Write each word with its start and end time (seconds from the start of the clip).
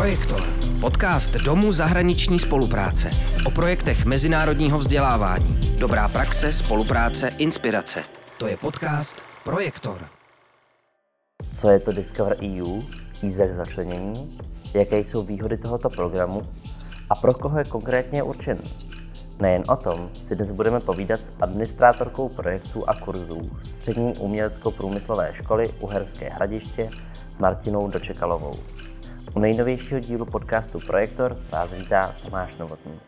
Projektor. 0.00 0.40
Podcast 0.80 1.32
Domu 1.32 1.72
zahraniční 1.72 2.38
spolupráce. 2.38 3.10
O 3.46 3.50
projektech 3.50 4.04
mezinárodního 4.04 4.78
vzdělávání. 4.78 5.60
Dobrá 5.78 6.08
praxe, 6.08 6.52
spolupráce, 6.52 7.28
inspirace. 7.28 8.02
To 8.38 8.46
je 8.46 8.56
podcast 8.56 9.16
Projektor. 9.44 10.06
Co 11.52 11.70
je 11.70 11.80
to 11.80 11.92
Discover 11.92 12.36
EU, 12.42 12.80
jízek 13.22 13.54
začlenění, 13.54 14.38
jaké 14.74 14.98
jsou 14.98 15.22
výhody 15.22 15.56
tohoto 15.56 15.90
programu 15.90 16.42
a 17.10 17.14
pro 17.14 17.34
koho 17.34 17.58
je 17.58 17.64
konkrétně 17.64 18.22
určen. 18.22 18.58
Nejen 19.40 19.62
o 19.68 19.76
tom 19.76 20.10
si 20.14 20.36
dnes 20.36 20.50
budeme 20.50 20.80
povídat 20.80 21.20
s 21.20 21.32
administrátorkou 21.40 22.28
projektů 22.28 22.88
a 22.88 22.94
kurzů 22.94 23.50
Střední 23.62 24.14
umělecko-průmyslové 24.16 25.30
školy 25.34 25.70
Uherské 25.80 26.30
hradiště 26.30 26.90
Martinou 27.38 27.88
Dočekalovou. 27.88 28.54
U 29.36 29.38
nejnovějšího 29.38 30.00
dílu 30.00 30.26
podcastu 30.26 30.80
Projektor 30.86 31.36
vás 31.52 31.72
vítá 31.72 32.14
Tomáš 32.24 32.56
Novotný. 32.56 33.00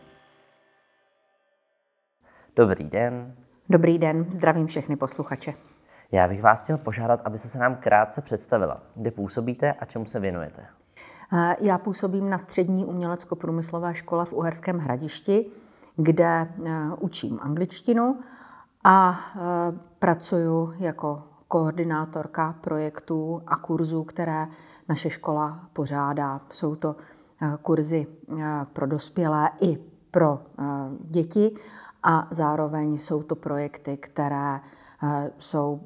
Dobrý 2.55 2.83
den. 2.83 3.35
Dobrý 3.69 3.97
den, 3.97 4.25
zdravím 4.31 4.67
všechny 4.67 4.95
posluchače. 4.95 5.53
Já 6.11 6.27
bych 6.27 6.41
vás 6.41 6.63
chtěl 6.63 6.77
požádat, 6.77 7.21
abyste 7.25 7.47
se 7.47 7.59
nám 7.59 7.75
krátce 7.75 8.21
představila, 8.21 8.81
kde 8.95 9.11
působíte 9.11 9.73
a 9.73 9.85
čemu 9.85 10.05
se 10.05 10.19
věnujete. 10.19 10.65
Já 11.59 11.77
působím 11.77 12.29
na 12.29 12.37
střední 12.37 12.85
umělecko-průmyslové 12.85 13.95
škole 13.95 14.25
v 14.25 14.33
Uherském 14.33 14.77
hradišti, 14.77 15.45
kde 15.95 16.25
eh, 16.25 16.71
učím 16.99 17.39
angličtinu 17.41 18.19
a 18.83 19.19
eh, 19.35 19.39
pracuji 19.99 20.73
jako 20.79 21.23
koordinátorka 21.53 22.55
projektů 22.61 23.41
a 23.47 23.55
kurzů, 23.55 24.03
které 24.03 24.47
naše 24.89 25.09
škola 25.09 25.59
pořádá. 25.73 26.39
Jsou 26.49 26.75
to 26.75 26.95
eh, 27.41 27.57
kurzy 27.61 28.07
pro 28.73 28.87
dospělé 28.87 29.49
i 29.61 29.77
pro 30.11 30.39
děti 30.99 31.55
a 32.03 32.27
zároveň 32.31 32.97
jsou 32.97 33.23
to 33.23 33.35
projekty, 33.35 33.97
které 33.97 34.59
jsou 35.37 35.81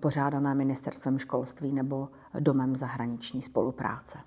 pořádané 0.00 0.54
ministerstvem 0.54 1.18
školství 1.18 1.72
nebo 1.72 2.08
domem 2.40 2.76
zahraniční 2.76 3.42
spolupráce. 3.42 4.18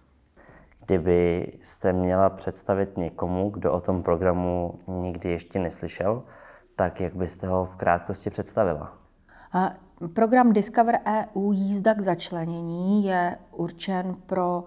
Kdybyste 0.86 1.94
měla 1.94 2.30
představit 2.30 2.97
někomu, 2.97 3.50
kdo 3.50 3.73
o 3.73 3.81
tom 3.81 4.03
programu 4.03 4.80
nikdy 4.88 5.30
ještě 5.30 5.59
neslyšel, 5.59 6.23
tak 6.75 7.02
jak 7.02 7.16
byste 7.16 7.47
ho 7.47 7.66
v 7.66 7.75
krátkosti 7.75 8.30
představila? 8.30 9.06
Program 10.14 10.53
Discover 10.53 11.00
EU 11.06 11.52
Jízda 11.52 11.94
k 11.94 12.02
začlenění 12.02 13.06
je 13.06 13.38
určen 13.52 14.16
pro 14.26 14.64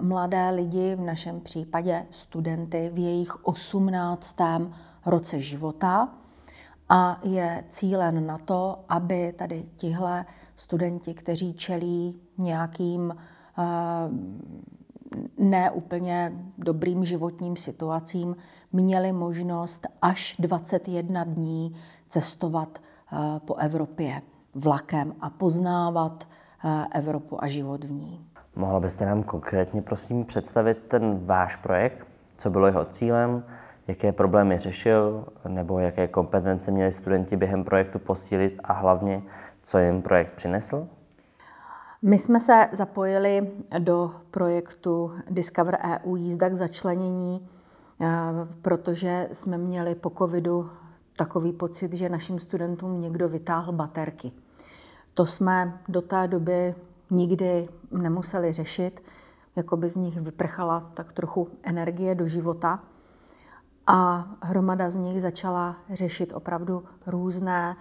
mladé 0.00 0.50
lidi, 0.50 0.94
v 0.94 1.00
našem 1.00 1.40
případě 1.40 2.06
studenty 2.10 2.90
v 2.94 2.98
jejich 2.98 3.46
18. 3.46 4.36
roce 5.06 5.40
života 5.40 6.08
a 6.88 7.20
je 7.24 7.64
cílen 7.68 8.26
na 8.26 8.38
to, 8.38 8.78
aby 8.88 9.32
tady 9.32 9.64
tihle 9.76 10.24
studenti, 10.56 11.14
kteří 11.14 11.54
čelí 11.54 12.20
nějakým 12.38 13.14
ne 15.38 15.70
úplně 15.70 16.32
dobrým 16.58 17.04
životním 17.04 17.56
situacím, 17.56 18.36
měli 18.72 19.12
možnost 19.12 19.86
až 20.02 20.36
21 20.38 21.24
dní 21.24 21.74
cestovat 22.08 22.78
po 23.44 23.54
Evropě 23.54 24.22
vlakem 24.54 25.14
a 25.20 25.30
poznávat 25.30 26.28
eh, 26.64 26.84
Evropu 26.98 27.44
a 27.44 27.48
život 27.48 27.84
v 27.84 27.90
ní. 27.90 28.26
Mohla 28.56 28.80
byste 28.80 29.06
nám 29.06 29.22
konkrétně, 29.22 29.82
prosím, 29.82 30.24
představit 30.24 30.78
ten 30.88 31.26
váš 31.26 31.56
projekt? 31.56 32.06
Co 32.36 32.50
bylo 32.50 32.66
jeho 32.66 32.84
cílem? 32.84 33.44
Jaké 33.88 34.12
problémy 34.12 34.58
řešil? 34.58 35.24
Nebo 35.48 35.78
jaké 35.78 36.08
kompetence 36.08 36.70
měli 36.70 36.92
studenti 36.92 37.36
během 37.36 37.64
projektu 37.64 37.98
posílit? 37.98 38.60
A 38.64 38.72
hlavně, 38.72 39.22
co 39.62 39.78
jim 39.78 40.02
projekt 40.02 40.34
přinesl? 40.34 40.88
My 42.02 42.18
jsme 42.18 42.40
se 42.40 42.68
zapojili 42.72 43.50
do 43.78 44.10
projektu 44.30 45.10
Discover 45.30 45.78
EU 45.84 46.16
jízda 46.16 46.48
k 46.48 46.56
začlenění, 46.56 47.48
eh, 48.00 48.06
protože 48.62 49.28
jsme 49.32 49.58
měli 49.58 49.94
po 49.94 50.10
covidu 50.10 50.70
takový 51.16 51.52
pocit, 51.52 51.92
že 51.92 52.08
našim 52.08 52.38
studentům 52.38 53.00
někdo 53.00 53.28
vytáhl 53.28 53.72
baterky. 53.72 54.32
To 55.14 55.26
jsme 55.26 55.80
do 55.88 56.02
té 56.02 56.28
doby 56.28 56.74
nikdy 57.10 57.68
nemuseli 57.90 58.52
řešit, 58.52 59.02
jako 59.56 59.76
by 59.76 59.88
z 59.88 59.96
nich 59.96 60.20
vyprchala 60.20 60.90
tak 60.94 61.12
trochu 61.12 61.48
energie 61.62 62.14
do 62.14 62.26
života. 62.26 62.84
A 63.86 64.28
hromada 64.42 64.90
z 64.90 64.96
nich 64.96 65.22
začala 65.22 65.76
řešit 65.92 66.32
opravdu 66.32 66.84
různé 67.06 67.76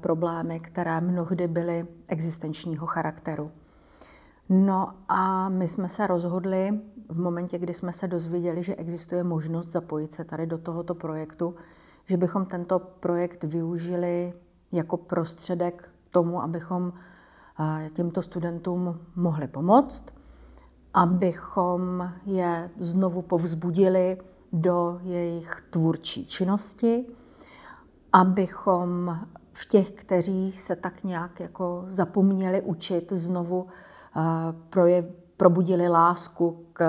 problémy, 0.00 0.60
které 0.60 1.00
mnohdy 1.00 1.48
byly 1.48 1.86
existenčního 2.08 2.86
charakteru. 2.86 3.50
No 4.48 4.92
a 5.08 5.48
my 5.48 5.68
jsme 5.68 5.88
se 5.88 6.06
rozhodli 6.06 6.80
v 7.08 7.18
momentě, 7.18 7.58
kdy 7.58 7.74
jsme 7.74 7.92
se 7.92 8.08
dozvěděli, 8.08 8.62
že 8.62 8.74
existuje 8.74 9.24
možnost 9.24 9.70
zapojit 9.70 10.12
se 10.12 10.24
tady 10.24 10.46
do 10.46 10.58
tohoto 10.58 10.94
projektu, 10.94 11.54
že 12.06 12.16
bychom 12.16 12.46
tento 12.46 12.78
projekt 12.78 13.44
využili 13.44 14.32
jako 14.72 14.96
prostředek 14.96 15.92
k 16.06 16.10
tomu, 16.10 16.42
abychom 16.42 16.92
těmto 17.92 18.22
studentům 18.22 18.98
mohli 19.16 19.48
pomoct, 19.48 20.04
abychom 20.94 22.12
je 22.26 22.70
znovu 22.78 23.22
povzbudili 23.22 24.18
do 24.52 25.00
jejich 25.02 25.62
tvůrčí 25.70 26.26
činnosti, 26.26 27.06
abychom 28.12 29.18
v 29.52 29.66
těch, 29.66 29.90
kteří 29.90 30.52
se 30.52 30.76
tak 30.76 31.04
nějak 31.04 31.40
jako 31.40 31.84
zapomněli 31.88 32.62
učit, 32.62 33.12
znovu 33.12 33.66
projev, 34.68 35.04
probudili 35.36 35.88
lásku 35.88 36.66
k 36.72 36.84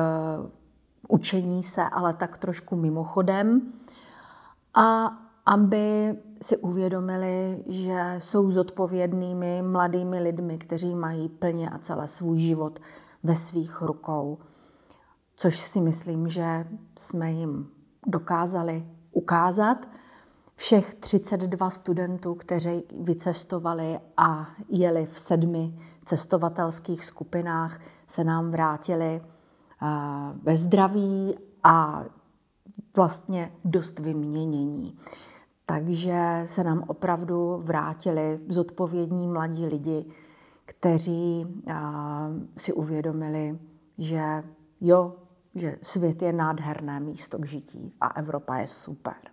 učení 1.10 1.64
se, 1.64 1.84
ale 1.84 2.14
tak 2.14 2.38
trošku 2.38 2.76
mimochodem. 2.76 3.62
A 4.74 5.18
aby 5.46 6.18
si 6.42 6.58
uvědomili, 6.58 7.64
že 7.68 8.16
jsou 8.18 8.52
zodpovědnými 8.52 9.62
mladými 9.62 10.20
lidmi, 10.20 10.58
kteří 10.58 10.96
mají 10.96 11.30
plně 11.30 11.70
a 11.70 11.78
celé 11.78 12.08
svůj 12.08 12.40
život 12.40 12.80
ve 13.24 13.36
svých 13.36 13.81
rukou. 13.81 14.38
Což 15.36 15.60
si 15.60 15.81
myslím, 15.81 16.28
že 16.28 16.66
jsme 16.98 17.31
jim 17.31 17.68
dokázali 18.08 18.88
ukázat 19.12 19.88
všech 20.56 20.96
32 20.96 21.70
studentů, 21.70 22.36
kteří 22.36 22.84
vycestovali 23.00 24.00
a 24.18 24.50
jeli 24.70 25.06
v 25.06 25.20
sedmi 25.20 25.80
cestovatelských 26.06 27.06
skupinách, 27.06 27.80
se 28.08 28.24
nám 28.24 28.50
vrátili 28.50 29.22
eh, 29.22 29.88
ve 30.44 30.56
zdraví 30.56 31.36
a 31.64 32.04
vlastně 32.96 33.52
dost 33.66 34.00
vyměnění. 34.00 34.98
Takže 35.66 36.44
se 36.46 36.64
nám 36.64 36.84
opravdu 36.88 37.58
vrátili 37.64 38.40
zodpovědní 38.48 39.28
mladí 39.28 39.66
lidi, 39.66 40.06
kteří 40.66 41.48
si 42.58 42.74
uvědomili, 42.74 43.60
že 43.98 44.44
jo, 44.81 45.16
že 45.56 45.78
svět 45.81 46.22
je 46.22 46.34
nádherné 46.34 47.00
místo 47.00 47.38
k 47.38 47.46
žití 47.46 47.94
a 48.02 48.08
Evropa 48.08 48.58
je 48.58 48.68
super 48.68 49.31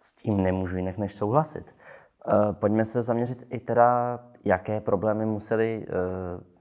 s 0.00 0.12
tím 0.12 0.42
nemůžu 0.42 0.76
jinak 0.76 0.98
než 0.98 1.14
souhlasit. 1.14 1.64
Eh, 1.66 2.52
pojďme 2.52 2.84
se 2.84 3.02
zaměřit 3.02 3.46
i 3.50 3.60
teda, 3.60 4.18
jaké 4.44 4.80
problémy 4.80 5.26
museli 5.26 5.86
eh, 5.88 5.92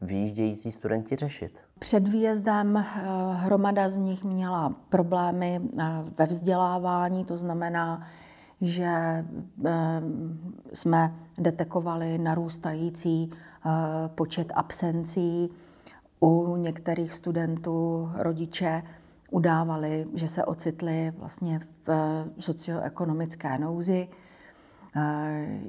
výjíždějící 0.01 0.72
studenti 0.72 1.16
řešit. 1.16 1.59
Před 1.79 2.07
výjezdem 2.07 2.78
eh, 2.78 2.84
hromada 3.34 3.90
z 3.90 3.97
nich 3.97 4.23
měla 4.23 4.76
problémy 4.90 5.61
ve 6.17 6.26
vzdělávání, 6.26 7.26
to 7.26 7.37
znamená, 7.37 8.02
že 8.61 9.26
jsme 10.73 11.16
detekovali 11.37 12.17
narůstající 12.17 13.31
počet 14.16 14.52
absencí. 14.55 15.49
U 16.20 16.55
některých 16.55 17.14
studentů 17.14 18.09
rodiče 18.16 18.84
udávali, 19.31 20.08
že 20.14 20.28
se 20.28 20.46
ocitli 20.46 21.11
vlastně 21.17 21.59
v 21.85 22.26
socioekonomické 22.40 23.58
nouzi. 23.58 24.08
Eh, 24.96 25.59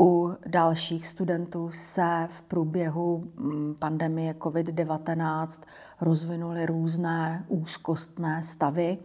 u 0.00 0.32
dalších 0.46 1.06
studentů 1.06 1.70
se 1.70 2.28
v 2.30 2.42
průběhu 2.42 3.24
mm, 3.36 3.74
pandemie 3.78 4.32
COVID-19 4.32 5.62
rozvinuly 6.00 6.66
různé 6.66 7.44
úzkostné 7.48 8.42
stavy. 8.42 8.98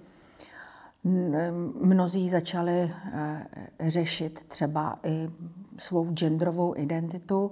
Mnozí 1.82 2.30
začali 2.30 2.94
eh, 3.14 3.48
řešit 3.80 4.44
třeba 4.44 5.00
i 5.04 5.30
svou 5.78 6.12
genderovou 6.14 6.76
identitu. 6.78 7.52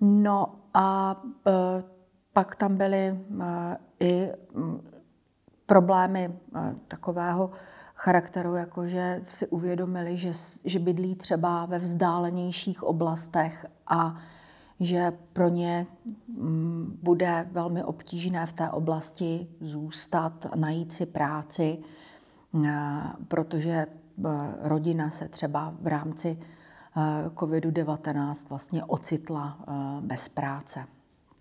No 0.00 0.54
a 0.74 1.22
eh, 1.46 1.52
pak 2.32 2.56
tam 2.56 2.76
byly 2.76 3.18
i 4.00 4.28
mm, 4.54 4.80
problémy 5.66 6.32
takového 6.88 7.50
charakteru, 7.94 8.54
jako 8.54 8.86
že 8.86 9.20
si 9.24 9.46
uvědomili, 9.46 10.16
že, 10.16 10.32
že 10.64 10.78
bydlí 10.78 11.14
třeba 11.14 11.66
ve 11.66 11.78
vzdálenějších 11.78 12.82
oblastech 12.82 13.66
a 13.86 14.16
že 14.80 15.12
pro 15.32 15.48
ně 15.48 15.86
mm, 16.28 16.98
bude 17.02 17.48
velmi 17.52 17.84
obtížné 17.84 18.46
v 18.46 18.52
té 18.52 18.70
oblasti 18.70 19.46
zůstat, 19.60 20.46
najít 20.54 20.92
si 20.92 21.06
práci, 21.06 21.78
protože 23.28 23.86
rodina 24.60 25.10
se 25.10 25.28
třeba 25.28 25.74
v 25.80 25.86
rámci 25.86 26.38
COVID-19 27.34 28.48
vlastně 28.48 28.84
ocitla 28.84 29.58
bez 30.00 30.28
práce. 30.28 30.84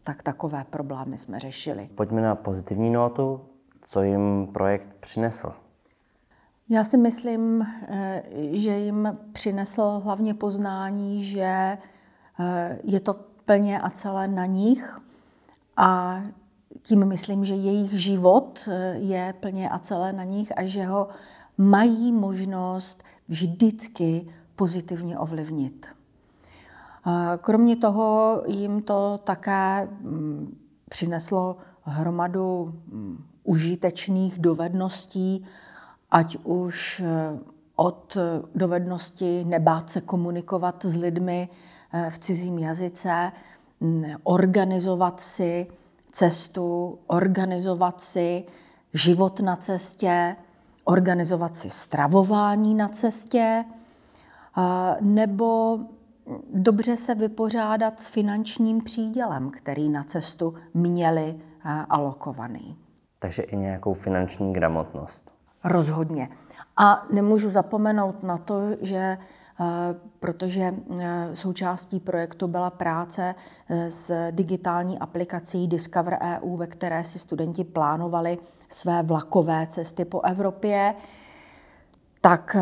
Tak 0.04 0.24
takové 0.24 0.64
problémy 0.70 1.18
jsme 1.18 1.40
řešili. 1.40 1.90
Pojďme 1.96 2.22
na 2.22 2.36
pozitivní 2.36 2.90
notu. 2.90 3.42
Co 3.82 4.04
jim 4.04 4.48
projekt 4.54 4.88
přinesl? 5.00 5.54
Já 6.72 6.84
si 6.84 6.98
myslím, 6.98 7.68
eh, 7.88 8.24
že 8.52 8.78
jim 8.78 9.18
přinesl 9.34 10.02
hlavně 10.04 10.34
poznání, 10.34 11.24
že 11.24 11.78
eh, 12.40 12.80
je 12.84 13.00
to 13.00 13.16
plně 13.46 13.80
a 13.80 13.90
celé 13.90 14.28
na 14.28 14.46
nich 14.46 15.00
a 15.78 16.22
tím 16.82 17.06
myslím, 17.06 17.46
že 17.46 17.56
jejich 17.56 17.92
život 17.92 18.70
eh, 18.72 18.96
je 18.98 19.34
plně 19.40 19.70
a 19.70 19.80
celé 19.80 20.14
na 20.14 20.24
nich 20.24 20.52
a 20.58 20.66
že 20.66 20.86
ho 20.86 21.08
mají 21.58 22.12
možnost 22.12 23.04
vždycky 23.28 24.28
pozitivně 24.56 25.20
ovlivnit. 25.20 25.88
Kromě 27.42 27.76
toho 27.76 28.44
jim 28.48 28.82
to 28.82 29.20
také 29.24 29.88
mm, 30.02 30.58
přineslo 30.90 31.58
hromadu 31.84 32.74
mm, 32.88 33.24
užitečných 33.44 34.40
dovedností, 34.40 35.46
ať 36.12 36.38
už 36.44 37.00
eh, 37.06 37.40
od 37.76 38.18
dovednosti 38.56 39.46
nebát 39.46 39.90
se 39.90 40.02
komunikovat 40.02 40.86
s 40.86 40.96
lidmi 40.96 41.50
eh, 41.94 42.10
v 42.10 42.20
cizím 42.20 42.60
jazyce, 42.60 43.32
mm, 43.80 44.06
organizovat 44.24 45.20
si 45.20 45.68
cestu, 46.12 47.00
organizovat 47.08 48.02
si 48.02 48.44
život 48.94 49.40
na 49.40 49.56
cestě, 49.56 50.36
organizovat 50.84 51.56
si 51.56 51.70
stravování 51.70 52.76
na 52.76 52.88
cestě, 52.88 53.66
nebo 55.02 55.80
dobře 56.54 56.98
se 56.98 57.16
vypořádat 57.16 58.00
s 58.00 58.08
finančním 58.08 58.84
přídělem, 58.84 59.50
který 59.50 59.90
na 59.90 60.04
cestu 60.04 60.54
měli 60.74 61.36
eh, 61.66 61.86
alokovaný. 61.90 62.78
Takže 63.20 63.44
i 63.44 63.58
nějakou 63.58 63.94
finanční 63.94 64.54
gramotnost. 64.54 65.32
Rozhodně. 65.64 66.30
A 66.78 67.06
nemůžu 67.12 67.50
zapomenout 67.50 68.24
na 68.24 68.38
to, 68.38 68.62
že 68.82 68.98
eh, 68.98 69.66
protože 70.20 70.74
eh, 71.00 71.30
součástí 71.36 72.00
projektu 72.00 72.48
byla 72.48 72.70
práce 72.70 73.36
s 73.88 74.32
digitální 74.32 75.00
aplikací 75.00 75.68
Discover 75.68 76.18
EU, 76.22 76.58
ve 76.58 76.68
které 76.68 77.04
si 77.04 77.20
studenti 77.20 77.64
plánovali 77.64 78.38
své 78.70 79.04
vlakové 79.04 79.68
cesty 79.68 80.06
po 80.06 80.22
Evropě, 80.22 80.96
tak 82.22 82.56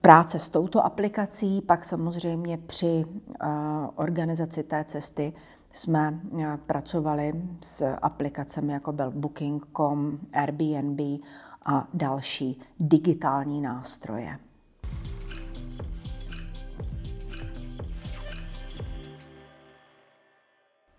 práce 0.00 0.38
s 0.38 0.48
touto 0.48 0.84
aplikací, 0.84 1.62
pak 1.62 1.84
samozřejmě 1.84 2.58
při 2.58 3.04
organizaci 3.96 4.62
té 4.62 4.84
cesty 4.84 5.32
jsme 5.72 6.20
pracovali 6.66 7.32
s 7.62 7.94
aplikacemi 8.02 8.72
jako 8.72 8.92
byl 8.92 9.10
Booking.com, 9.10 10.18
Airbnb 10.32 11.00
a 11.64 11.88
další 11.94 12.60
digitální 12.80 13.60
nástroje. 13.60 14.38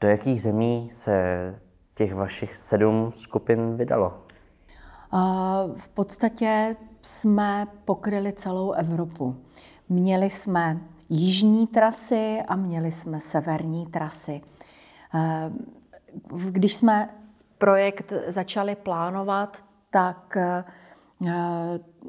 Do 0.01 0.07
jakých 0.07 0.41
zemí 0.41 0.89
se 0.91 1.55
těch 1.95 2.13
vašich 2.13 2.55
sedm 2.55 3.11
skupin 3.11 3.77
vydalo? 3.77 4.23
V 5.75 5.89
podstatě 5.89 6.75
jsme 7.01 7.67
pokryli 7.85 8.33
celou 8.33 8.71
Evropu. 8.71 9.35
Měli 9.89 10.29
jsme 10.29 10.81
jižní 11.09 11.67
trasy 11.67 12.43
a 12.47 12.55
měli 12.55 12.91
jsme 12.91 13.19
severní 13.19 13.85
trasy. 13.85 14.41
Eh, 15.15 15.51
když 16.49 16.75
jsme 16.75 17.09
projekt 17.57 18.13
začali 18.27 18.75
plánovat, 18.75 19.57
tak 19.89 20.37
eh, 20.37 20.63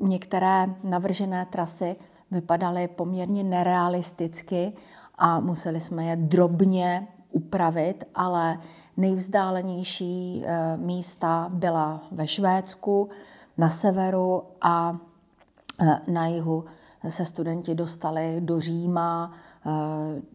některé 0.01 0.67
navržené 0.85 1.47
trasy 1.47 1.97
vypadaly 2.31 2.89
poměrně 2.89 3.45
nerealisticky 3.45 4.73
a 5.15 5.41
museli 5.41 5.81
jsme 5.81 6.05
je 6.05 6.17
drobně 6.17 7.09
upravit, 7.31 8.05
ale 8.15 8.59
nejvzdálenější 8.97 10.45
eh, 10.45 10.77
místa 10.77 11.47
byla 11.53 12.01
ve 12.11 12.29
Švédsku, 12.29 13.09
na 13.59 13.69
severu 13.69 14.43
a 14.61 14.97
na 16.07 16.27
jihu 16.27 16.65
se 17.09 17.25
studenti 17.25 17.75
dostali 17.75 18.41
do 18.41 18.61
Říma, 18.61 19.33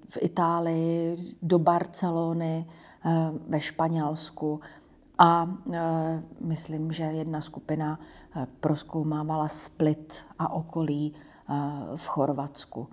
v 0.09 0.17
Itálii, 0.21 1.17
do 1.41 1.59
Barcelony, 1.59 2.67
ve 3.47 3.59
Španělsku. 3.59 4.59
A 5.17 5.49
myslím, 6.41 6.91
že 6.91 7.03
jedna 7.03 7.41
skupina 7.41 7.99
proskoumávala 8.59 9.47
Split 9.47 10.25
a 10.39 10.53
okolí 10.53 11.13
v 11.95 12.07
Chorvatsku. 12.07 12.87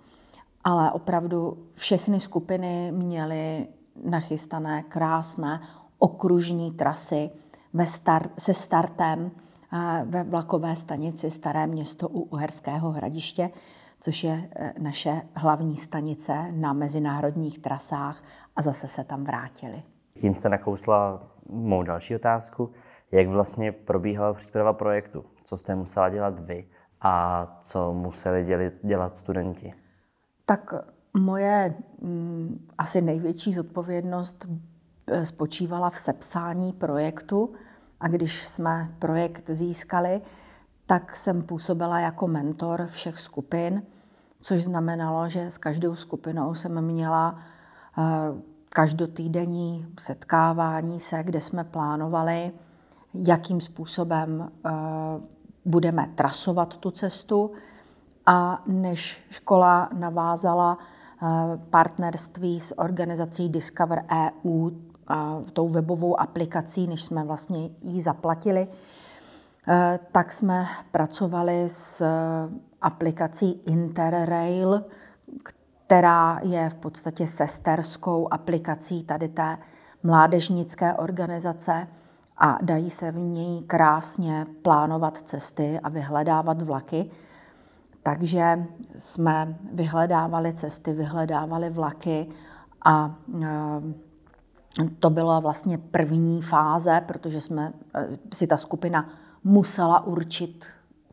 Ale 0.65 0.91
opravdu 0.91 1.67
všechny 1.73 2.21
skupiny 2.21 2.93
měly 2.93 3.69
nachystané 4.05 4.83
krásné 4.83 5.61
okružní 5.99 6.71
trasy 6.71 7.31
ve 7.73 7.87
se 8.39 8.55
startem 8.55 9.31
ve 10.05 10.25
vlakové 10.25 10.77
stanici 10.77 11.31
Staré 11.31 11.67
město 11.67 12.09
u 12.09 12.21
Uherského 12.21 12.91
hradiště, 12.91 13.51
což 14.01 14.25
je 14.25 14.49
e, 14.57 14.73
naše 14.79 15.23
hlavní 15.35 15.77
stanice 15.77 16.53
na 16.53 16.73
mezinárodních 16.73 17.59
trasách 17.59 18.25
a 18.57 18.63
zase 18.63 18.89
se 18.89 19.05
tam 19.05 19.25
vrátili. 19.25 19.83
Tím 20.21 20.35
jste 20.35 20.49
nakousla 20.49 21.23
mou 21.49 21.83
další 21.83 22.15
otázku. 22.15 22.71
Jak 23.13 23.29
vlastně 23.29 23.73
probíhala 23.73 24.35
příprava 24.35 24.73
projektu? 24.73 25.25
Co 25.45 25.57
jste 25.57 25.75
musela 25.75 26.09
dělat 26.09 26.39
vy 26.39 26.69
a 27.01 27.47
co 27.63 27.93
museli 27.93 28.45
dělit, 28.45 28.75
dělat 28.83 29.17
studenti? 29.17 29.75
Tak 30.47 30.75
moje 31.19 31.75
m, 32.03 32.09
mm, 32.09 32.69
asi 32.79 33.01
největší 33.01 33.53
zodpovědnost 33.53 34.49
e, 35.07 35.25
spočívala 35.25 35.91
v 35.91 35.99
sepsání 35.99 36.73
projektu, 36.73 37.55
a 38.03 38.09
když 38.09 38.47
jsme 38.47 38.89
projekt 38.99 39.45
získali, 39.49 40.21
tak 40.87 41.17
jsem 41.17 41.43
působila 41.43 42.01
jako 42.01 42.29
mentor 42.29 42.87
všech 42.87 43.21
skupin, 43.21 43.83
což 44.41 44.65
znamenalo, 44.65 45.29
že 45.29 45.51
s 45.51 45.59
každou 45.59 45.95
skupinou 45.95 46.55
jsem 46.55 46.81
měla 46.81 47.39
eh, 47.99 48.03
každotýdenní 48.69 49.87
setkávání 49.99 51.01
se, 51.01 51.23
kde 51.23 51.41
jsme 51.41 51.65
plánovali, 51.65 52.53
jakým 53.15 53.61
způsobem 53.61 54.51
eh, 54.67 54.71
budeme 55.65 56.11
trasovat 56.15 56.77
tu 56.77 56.91
cestu. 56.91 57.51
A 58.27 58.63
než 58.67 59.25
škola 59.31 59.89
navázala 59.93 60.79
eh, 60.79 61.27
partnerství 61.71 62.61
s 62.61 62.79
organizací 62.79 63.49
Discover 63.49 64.05
EU, 64.13 64.71
tou 65.53 65.69
webovou 65.69 66.21
aplikací, 66.21 66.87
než 66.87 67.03
jsme 67.03 67.25
vlastně 67.25 67.71
ji 67.81 68.01
zaplatili, 68.01 68.69
eh, 69.69 69.99
tak 70.13 70.33
jsme 70.33 70.67
pracovali 70.91 71.65
s 71.69 72.01
eh, 72.01 72.09
aplikací 72.81 73.63
Interrail, 73.67 74.85
která 75.43 76.41
je 76.43 76.71
v 76.71 76.75
podstatě 76.75 77.27
sesterskou 77.27 78.29
aplikací 78.33 79.05
tady 79.05 79.29
té 79.29 79.59
mládežnické 80.03 80.95
organizace 80.95 81.89
a 82.39 82.59
dají 82.63 82.91
se 82.91 83.13
v 83.13 83.19
ní 83.19 83.65
krásně 83.67 84.47
plánovat 84.63 85.19
cesty 85.19 85.81
a 85.81 85.89
vyhledávat 85.89 86.63
vlaky. 86.63 87.11
Takže 88.03 88.67
jsme 88.95 89.57
vyhledávali 89.73 90.53
cesty, 90.53 90.93
vyhledávali 90.93 91.71
vlaky 91.71 92.27
a 92.85 93.15
eh, 93.43 93.49
to 94.99 95.11
byla 95.11 95.41
vlastně 95.41 95.79
první 95.79 96.43
fáze, 96.43 97.03
protože 97.07 97.41
jsme 97.41 97.73
eh, 97.95 98.09
si 98.33 98.47
ta 98.47 98.57
skupina 98.57 99.09
musela 99.45 100.07
určit 100.07 100.65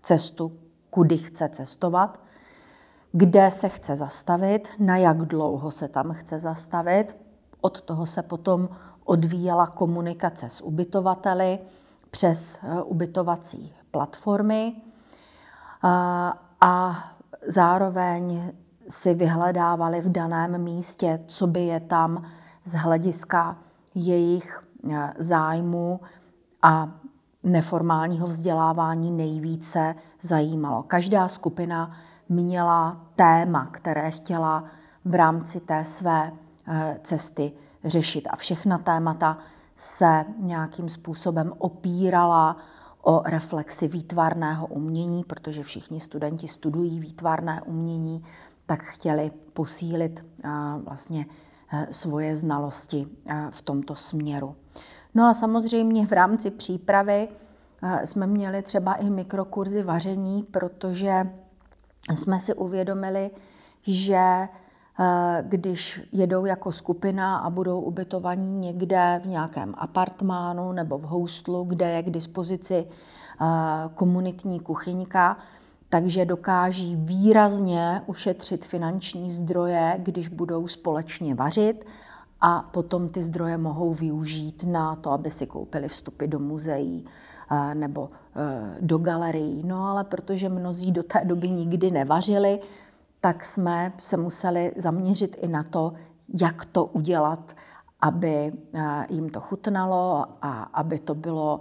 cestu, 0.02 0.52
kudy 0.90 1.18
chce 1.18 1.50
cestovat, 1.50 2.20
kde 3.12 3.52
se 3.52 3.70
chce 3.70 3.96
zastavit, 3.96 4.68
na 4.80 4.98
jak 4.98 5.18
dlouho 5.18 5.72
se 5.72 5.88
tam 5.88 6.14
chce 6.14 6.40
zastavit. 6.40 7.16
Od 7.62 7.82
toho 7.82 8.06
se 8.06 8.22
potom 8.22 8.70
odvíjela 9.06 9.68
komunikace 9.68 10.50
s 10.50 10.62
ubytovateli 10.62 11.60
přes 12.12 12.60
ubytovací 12.86 13.74
platformy 13.92 14.76
a 16.62 16.96
zároveň 17.48 18.52
si 18.90 19.14
vyhledávali 19.14 20.02
v 20.02 20.10
daném 20.10 20.64
místě, 20.64 21.20
co 21.28 21.48
by 21.48 21.62
je 21.62 21.80
tam 21.80 22.26
z 22.66 22.74
hlediska 22.74 23.58
jejich 23.96 24.62
zájmu 25.18 26.00
a 26.62 26.92
neformálního 27.44 28.28
vzdělávání 28.28 29.12
nejvíce 29.12 29.96
zajímalo. 30.22 30.84
Každá 30.84 31.28
skupina 31.28 31.92
měla 32.30 33.02
téma, 33.16 33.66
které 33.66 34.12
chtěla 34.12 34.64
v 35.06 35.16
rámci 35.16 35.60
té 35.60 35.86
své 35.86 36.32
eh, 36.68 37.00
cesty 37.04 37.52
řešit. 37.86 38.28
A 38.32 38.36
všechna 38.36 38.78
témata 38.78 39.38
se 39.76 40.26
nějakým 40.38 40.90
způsobem 40.90 41.54
opírala 41.58 42.58
o 43.02 43.22
reflexi 43.26 43.88
výtvarného 43.88 44.68
umění, 44.68 45.24
protože 45.24 45.64
všichni 45.64 46.00
studenti 46.00 46.48
studují 46.48 47.00
výtvarné 47.00 47.62
umění, 47.62 48.24
tak 48.66 48.84
chtěli 48.84 49.32
posílit 49.54 50.26
eh, 50.44 50.50
vlastně 50.84 51.26
eh, 51.30 51.49
svoje 51.92 52.36
znalosti 52.36 53.08
v 53.50 53.62
tomto 53.62 53.96
směru. 53.96 54.56
No 55.16 55.26
a 55.26 55.34
samozřejmě 55.34 56.06
v 56.06 56.12
rámci 56.12 56.52
přípravy 56.52 57.28
jsme 58.04 58.28
měli 58.28 58.62
třeba 58.62 58.94
i 58.94 59.10
mikrokurzy 59.10 59.84
vaření, 59.84 60.44
protože 60.44 61.30
jsme 62.16 62.40
si 62.40 62.54
uvědomili, 62.54 63.32
že 63.82 64.16
eh, 65.00 65.44
když 65.48 66.02
jedou 66.12 66.46
jako 66.46 66.72
skupina 66.72 67.38
a 67.38 67.50
budou 67.50 67.82
ubytovaní 67.82 68.60
někde 68.60 69.22
v 69.24 69.28
nějakém 69.28 69.74
apartmánu 69.78 70.72
nebo 70.72 70.98
v 70.98 71.04
hostlu, 71.04 71.64
kde 71.64 71.90
je 71.90 72.04
k 72.04 72.10
dispozici 72.10 72.86
eh, 72.86 73.46
komunitní 73.96 74.60
kuchyňka, 74.60 75.38
takže 75.90 76.26
dokáží 76.26 76.96
výrazně 76.96 78.02
ušetřit 78.06 78.66
finanční 78.66 79.30
zdroje, 79.30 79.96
když 79.98 80.28
budou 80.28 80.68
společně 80.68 81.36
vařit 81.36 81.86
a 82.42 82.62
potom 82.62 83.10
ty 83.10 83.22
zdroje 83.22 83.58
mohou 83.58 83.94
využít 83.94 84.64
na 84.64 84.96
to, 84.96 85.12
aby 85.12 85.30
si 85.30 85.48
koupili 85.48 85.88
vstupy 85.88 86.28
do 86.28 86.40
muzeí 86.40 87.06
eh, 87.52 87.76
nebo 87.76 88.10
eh, 88.36 88.78
do 88.82 88.98
galerií. 88.98 89.64
No 89.66 89.86
ale 89.86 90.04
protože 90.04 90.50
mnozí 90.50 90.92
do 90.92 91.04
té 91.04 91.22
doby 91.24 91.50
nikdy 91.50 91.92
nevařili, 91.92 92.60
tak 93.22 93.46
jsme 93.46 93.94
se 93.98 94.18
museli 94.18 94.74
zaměřit 94.78 95.38
i 95.42 95.48
na 95.48 95.64
to, 95.64 95.94
jak 96.42 96.66
to 96.66 96.86
udělat, 96.86 97.54
aby 98.02 98.54
eh, 98.74 99.06
jim 99.10 99.30
to 99.30 99.40
chutnalo 99.40 100.26
a 100.42 100.64
aby 100.64 101.00
to 101.00 101.16
bylo 101.16 101.60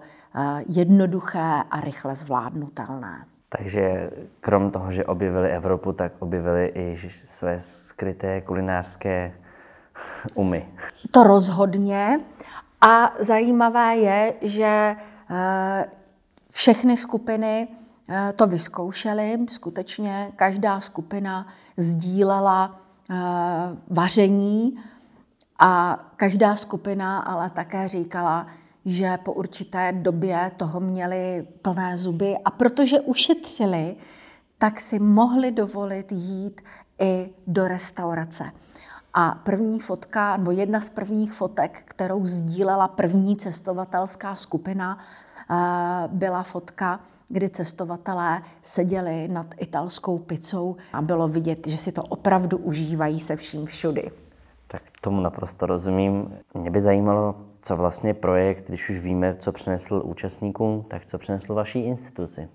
jednoduché 0.68 1.62
a 1.70 1.80
rychle 1.80 2.14
zvládnutelné. 2.14 3.24
Takže 3.48 4.10
krom 4.40 4.70
toho, 4.70 4.92
že 4.92 5.04
objevili 5.04 5.50
Evropu, 5.50 5.92
tak 5.92 6.12
objevili 6.18 6.66
i 6.74 6.98
své 7.26 7.60
skryté 7.60 8.40
kulinářské 8.40 9.34
umy. 10.34 10.68
To 11.10 11.22
rozhodně. 11.22 12.20
A 12.80 13.12
zajímavé 13.18 13.96
je, 13.96 14.34
že 14.42 14.96
eh, 15.30 15.84
všechny 16.50 16.96
skupiny 16.96 17.68
eh, 18.08 18.32
to 18.36 18.46
vyzkoušely. 18.46 19.38
Skutečně 19.48 20.32
každá 20.36 20.80
skupina 20.80 21.46
sdílela 21.76 22.80
eh, 23.10 23.14
vaření 23.90 24.78
a 25.58 25.98
každá 26.16 26.56
skupina 26.56 27.18
ale 27.18 27.50
také 27.50 27.88
říkala, 27.88 28.46
že 28.84 29.16
po 29.16 29.32
určité 29.32 29.92
době 29.92 30.50
toho 30.56 30.80
měli 30.80 31.46
plné 31.62 31.96
zuby 31.96 32.36
a 32.44 32.50
protože 32.50 33.00
ušetřili, 33.00 33.96
tak 34.58 34.80
si 34.80 34.98
mohli 34.98 35.52
dovolit 35.52 36.12
jít 36.12 36.60
i 36.98 37.30
do 37.46 37.68
restaurace. 37.68 38.44
A 39.14 39.30
první 39.30 39.80
fotka, 39.80 40.36
nebo 40.36 40.50
jedna 40.50 40.80
z 40.80 40.90
prvních 40.90 41.32
fotek, 41.32 41.82
kterou 41.84 42.26
sdílela 42.26 42.88
první 42.88 43.36
cestovatelská 43.36 44.34
skupina, 44.34 44.98
eh, 45.50 45.54
byla 46.08 46.42
fotka, 46.42 47.00
kdy 47.28 47.50
cestovatelé 47.50 48.42
seděli 48.62 49.28
nad 49.28 49.46
italskou 49.58 50.18
pizzou 50.18 50.76
a 50.92 51.02
bylo 51.02 51.28
vidět, 51.28 51.66
že 51.66 51.76
si 51.76 51.92
to 51.92 52.02
opravdu 52.02 52.58
užívají 52.58 53.20
se 53.20 53.36
vším 53.36 53.66
všudy. 53.66 54.10
Tak 54.66 54.82
tomu 55.00 55.20
naprosto 55.20 55.66
rozumím. 55.66 56.38
Mě 56.54 56.70
by 56.70 56.80
zajímalo, 56.80 57.34
co 57.68 57.76
vlastně 57.76 58.14
projekt, 58.14 58.68
když 58.68 58.90
už 58.90 59.00
víme, 59.00 59.36
co 59.38 59.52
přinesl 59.52 60.02
účastníkům, 60.04 60.84
tak 60.88 61.06
co 61.06 61.18
přinesl 61.18 61.54
vaší 61.54 61.78
instituci? 61.78 62.48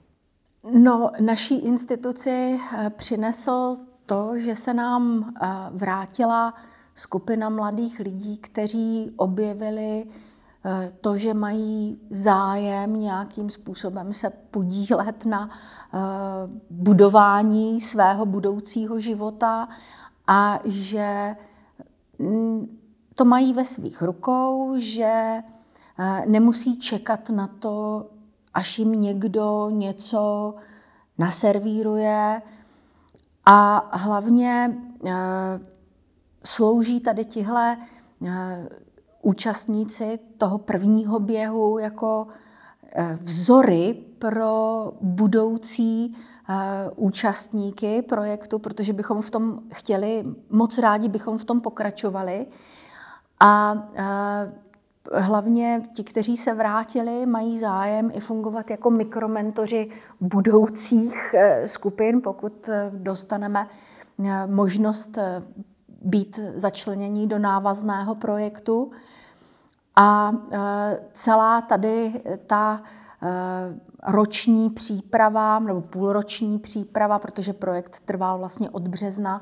No, 0.74 1.12
naší 1.20 1.60
instituci 1.60 2.60
eh, 2.78 2.90
přinesl 2.90 3.76
to, 4.06 4.38
že 4.38 4.56
se 4.56 4.74
nám 4.74 5.34
eh, 5.42 5.48
vrátila 5.72 6.54
skupina 6.96 7.50
mladých 7.50 8.00
lidí, 8.00 8.38
kteří 8.38 9.12
objevili 9.16 10.06
eh, 10.66 10.92
to, 11.02 11.18
že 11.18 11.34
mají 11.34 12.02
zájem 12.10 13.00
nějakým 13.00 13.50
způsobem 13.50 14.14
se 14.14 14.30
podílet 14.30 15.26
na 15.26 15.50
budování 16.70 17.80
svého 17.80 18.26
budoucího 18.26 19.00
života 19.00 19.68
a 20.28 20.60
že 20.66 21.36
mm, 22.20 22.83
to 23.16 23.26
mají 23.26 23.54
ve 23.54 23.66
svých 23.66 24.02
rukou, 24.02 24.74
že 24.78 25.42
nemusí 26.26 26.80
čekat 26.80 27.30
na 27.30 27.48
to, 27.48 28.06
až 28.54 28.80
jim 28.80 28.92
někdo 28.92 29.70
něco 29.70 30.56
naservíruje, 31.18 32.42
a 33.46 33.90
hlavně 33.98 34.78
eh, 35.06 35.12
slouží 36.44 37.00
tady 37.00 37.26
tihle 37.26 37.78
eh, 38.28 38.68
účastníci 39.22 40.20
toho 40.38 40.58
prvního 40.58 41.20
běhu 41.20 41.78
jako 41.80 42.28
eh, 42.92 43.14
vzory 43.14 43.94
pro 44.20 44.94
budoucí 45.02 46.16
účastníky 46.96 48.02
projektu, 48.02 48.60
protože 48.60 48.94
bychom 48.94 49.22
v 49.22 49.32
tom 49.32 49.60
chtěli, 49.74 50.24
moc 50.50 50.78
rádi 50.78 51.10
bychom 51.10 51.38
v 51.38 51.46
tom 51.46 51.62
pokračovali. 51.62 52.46
A 53.44 53.76
hlavně 55.14 55.82
ti, 55.94 56.04
kteří 56.04 56.38
se 56.38 56.54
vrátili, 56.54 57.26
mají 57.26 57.58
zájem 57.58 58.12
i 58.14 58.20
fungovat 58.20 58.72
jako 58.72 58.90
mikromentoři 58.90 59.90
budoucích 60.22 61.34
eh, 61.38 61.68
skupin, 61.68 62.22
pokud 62.22 62.70
eh, 62.70 62.92
dostaneme 62.94 63.68
eh, 64.26 64.48
možnost 64.48 65.18
být 66.02 66.40
začlenění 66.56 67.28
do 67.28 67.40
návazného 67.40 68.16
projektu. 68.16 68.92
A 69.96 70.34
celá 71.12 71.62
tady 71.62 72.22
ta 72.48 72.82
roční 74.08 74.70
příprava 74.70 75.60
nebo 75.60 75.82
půlroční 75.82 76.60
příprava, 76.60 77.20
protože 77.20 77.54
projekt 77.54 78.00
trval 78.00 78.38
vlastně 78.38 78.70
od 78.70 78.88
března 78.88 79.42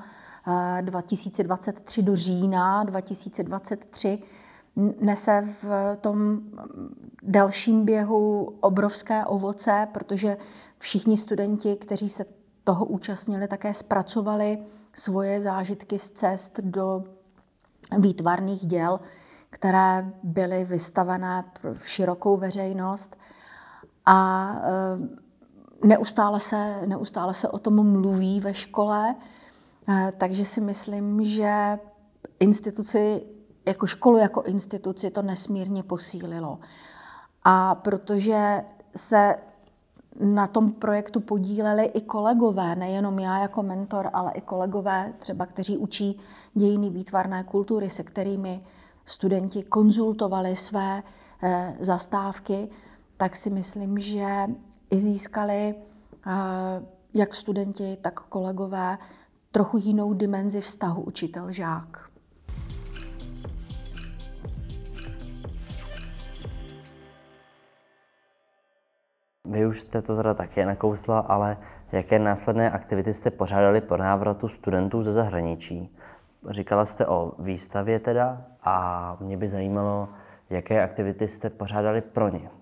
2023 0.81 2.03
do 2.03 2.15
října 2.15 2.83
2023, 2.83 4.19
nese 5.01 5.41
v 5.61 5.97
tom 6.01 6.41
dalším 7.23 7.85
běhu 7.85 8.53
obrovské 8.59 9.25
ovoce, 9.25 9.87
protože 9.91 10.37
všichni 10.77 11.17
studenti, 11.17 11.75
kteří 11.75 12.09
se 12.09 12.25
toho 12.63 12.85
účastnili, 12.85 13.47
také 13.47 13.73
zpracovali 13.73 14.57
svoje 14.93 15.41
zážitky 15.41 15.99
z 15.99 16.11
cest 16.11 16.59
do 16.59 17.03
výtvarných 17.97 18.65
děl, 18.65 18.99
které 19.49 20.11
byly 20.23 20.65
vystavené 20.65 21.43
pro 21.61 21.75
širokou 21.75 22.37
veřejnost. 22.37 23.17
A 24.05 24.51
e, 25.83 25.87
neustále 25.87 26.39
se, 26.39 26.81
neustále 26.85 27.33
se 27.33 27.49
o 27.49 27.59
tom 27.59 27.91
mluví 27.91 28.39
ve 28.39 28.53
škole, 28.53 29.15
takže 30.17 30.45
si 30.45 30.61
myslím, 30.61 31.23
že 31.23 31.79
instituci 32.39 33.21
jako 33.65 33.87
školu, 33.87 34.17
jako 34.17 34.41
instituci 34.41 35.11
to 35.11 35.21
nesmírně 35.21 35.83
posílilo. 35.83 36.59
A 37.43 37.75
protože 37.75 38.63
se 38.95 39.35
na 40.19 40.47
tom 40.47 40.71
projektu 40.71 41.19
podíleli 41.19 41.85
i 41.85 42.01
kolegové, 42.01 42.75
nejenom 42.75 43.19
já 43.19 43.39
jako 43.39 43.63
mentor, 43.63 44.09
ale 44.13 44.31
i 44.31 44.41
kolegové, 44.41 45.13
třeba 45.19 45.45
kteří 45.45 45.77
učí 45.77 46.19
dějiny 46.53 46.89
výtvarné 46.89 47.43
kultury, 47.43 47.89
se 47.89 48.03
kterými 48.03 48.63
studenti 49.05 49.63
konzultovali 49.63 50.55
své 50.55 51.03
eh, 51.43 51.75
zastávky, 51.79 52.69
tak 53.17 53.35
si 53.35 53.49
myslím, 53.49 53.99
že 53.99 54.47
i 54.91 54.99
získali 54.99 55.75
eh, 55.75 56.31
jak 57.13 57.35
studenti, 57.35 57.97
tak 58.01 58.19
kolegové 58.19 58.97
trochu 59.51 59.77
jinou 59.77 60.13
dimenzi 60.13 60.61
vztahu 60.61 61.03
učitel-žák. 61.03 62.11
Vy 69.45 69.65
už 69.65 69.81
jste 69.81 70.01
to 70.01 70.15
teda 70.15 70.33
také 70.33 70.65
nakousla, 70.65 71.19
ale 71.19 71.57
jaké 71.91 72.19
následné 72.19 72.71
aktivity 72.71 73.13
jste 73.13 73.31
pořádali 73.31 73.81
po 73.81 73.97
návratu 73.97 74.47
studentů 74.47 75.03
ze 75.03 75.13
zahraničí? 75.13 75.97
Říkala 76.49 76.85
jste 76.85 77.07
o 77.07 77.31
výstavě 77.39 77.99
teda 77.99 78.41
a 78.63 79.17
mě 79.19 79.37
by 79.37 79.47
zajímalo, 79.47 80.09
jaké 80.49 80.83
aktivity 80.83 81.27
jste 81.27 81.49
pořádali 81.49 82.01
pro 82.01 82.29
ně 82.29 82.60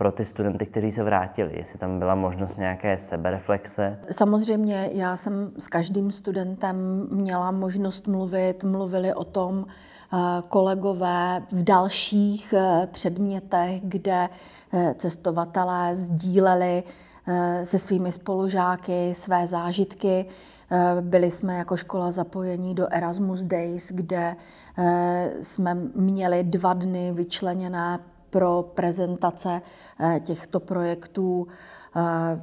pro 0.00 0.12
ty 0.12 0.24
studenty, 0.24 0.66
kteří 0.66 0.92
se 0.92 1.02
vrátili, 1.02 1.58
jestli 1.58 1.78
tam 1.78 1.98
byla 1.98 2.14
možnost 2.14 2.56
nějaké 2.56 2.98
sebereflexe? 2.98 3.98
Samozřejmě, 4.10 4.90
já 4.92 5.16
jsem 5.16 5.52
s 5.58 5.68
každým 5.68 6.10
studentem 6.10 7.06
měla 7.10 7.50
možnost 7.50 8.06
mluvit, 8.06 8.64
mluvili 8.64 9.14
o 9.14 9.24
tom 9.24 9.66
eh, 9.66 10.16
kolegové 10.48 11.42
v 11.52 11.64
dalších 11.64 12.54
eh, 12.56 12.88
předmětech, 12.92 13.80
kde 13.82 14.28
eh, 14.72 14.94
cestovatelé 14.98 15.96
sdíleli 15.96 16.82
se 17.62 17.78
svými 17.78 18.12
spolužáky 18.12 19.14
své 19.14 19.46
zážitky. 19.46 20.26
Byli 21.00 21.30
jsme 21.30 21.54
jako 21.58 21.76
škola 21.76 22.10
zapojení 22.10 22.74
do 22.74 22.86
Erasmus 22.92 23.42
Days, 23.42 23.92
kde 23.92 24.36
jsme 25.40 25.74
měli 25.94 26.44
dva 26.44 26.72
dny 26.74 27.12
vyčleněné 27.12 27.98
pro 28.30 28.70
prezentace 28.74 29.62
eh, 30.00 30.20
těchto 30.20 30.60
projektů 30.60 31.46
eh, 31.96 32.42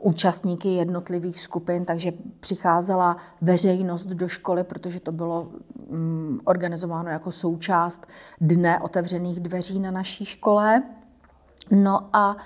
účastníky 0.00 0.68
jednotlivých 0.68 1.40
skupin, 1.40 1.84
takže 1.84 2.12
přicházela 2.40 3.16
veřejnost 3.40 4.06
do 4.06 4.28
školy, 4.28 4.64
protože 4.64 5.00
to 5.00 5.12
bylo 5.12 5.48
mm, 5.90 6.40
organizováno 6.44 7.10
jako 7.10 7.32
součást 7.32 8.06
dne 8.40 8.80
otevřených 8.80 9.40
dveří 9.40 9.80
na 9.80 9.90
naší 9.90 10.24
škole. 10.24 10.82
No 11.70 12.08
a 12.12 12.36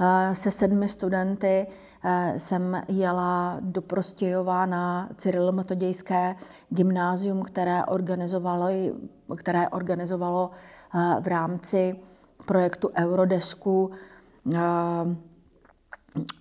eh, 0.00 0.34
se 0.34 0.50
sedmi 0.50 0.88
studenty 0.88 1.66
jsem 2.36 2.82
jela 2.88 3.56
do 3.60 3.82
Prostějova 3.82 4.66
na 4.66 5.08
Cyril 5.16 5.52
Metodějské 5.52 6.36
gymnázium, 6.70 7.42
které 7.42 7.84
organizovalo, 7.84 8.68
které 9.36 9.68
organizovalo 9.68 10.50
v 11.20 11.26
rámci 11.26 11.96
projektu 12.46 12.90
Eurodesku 12.96 13.90
eh, 14.54 14.58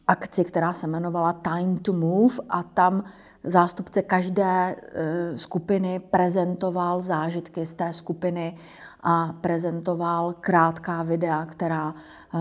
akci, 0.08 0.44
která 0.44 0.74
se 0.74 0.88
jmenovala 0.88 1.34
Time 1.34 1.78
to 1.78 1.94
Move 1.94 2.36
a 2.50 2.64
tam 2.64 3.04
zástupce 3.44 4.02
každé 4.02 4.76
eh, 4.76 5.38
skupiny 5.38 6.00
prezentoval 6.00 7.02
zážitky 7.02 7.66
z 7.66 7.74
té 7.74 7.94
skupiny 7.94 8.58
a 9.02 9.34
prezentoval 9.42 10.36
krátká 10.40 11.04
videa, 11.04 11.46
která 11.46 11.96
eh, 12.34 12.40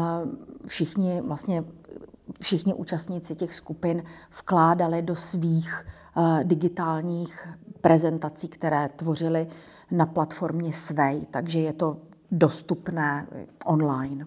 všichni 0.66 1.20
vlastně 1.20 1.64
všichni 2.40 2.74
účastníci 2.74 3.34
těch 3.34 3.54
skupin 3.54 4.02
vkládali 4.38 5.02
do 5.02 5.16
svých 5.16 5.86
digitálních 6.42 7.48
prezentací, 7.80 8.48
které 8.48 8.88
tvořili 8.88 9.46
na 9.90 10.06
platformě 10.06 10.72
Svej. 10.72 11.26
Takže 11.30 11.60
je 11.60 11.72
to 11.72 11.96
dostupné 12.32 13.26
online. 13.64 14.26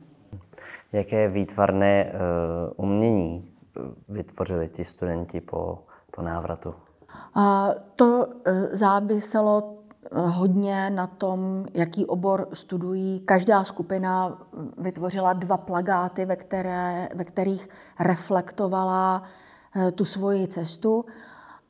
Jaké 0.91 1.29
výtvarné 1.29 2.11
uh, 2.13 2.85
umění 2.85 3.51
eh, 3.77 3.81
vytvořili 4.09 4.69
ti 4.69 4.85
studenti 4.85 5.41
po, 5.41 5.79
po 6.15 6.21
návratu? 6.21 6.73
A 7.35 7.69
to 7.95 8.27
eh, 8.45 8.75
záviselo 8.75 9.75
hodně 10.11 10.89
na 10.89 11.07
tom, 11.07 11.65
jaký 11.73 12.05
obor 12.05 12.47
studují. 12.53 13.19
Každá 13.19 13.63
skupina 13.63 14.41
vytvořila 14.77 15.33
dva 15.33 15.57
plagáty, 15.57 16.25
ve, 16.25 16.35
které, 16.35 17.09
ve 17.15 17.23
kterých 17.23 17.69
reflektovala 17.99 19.23
tu 19.95 20.05
svoji 20.05 20.47
cestu, 20.47 21.05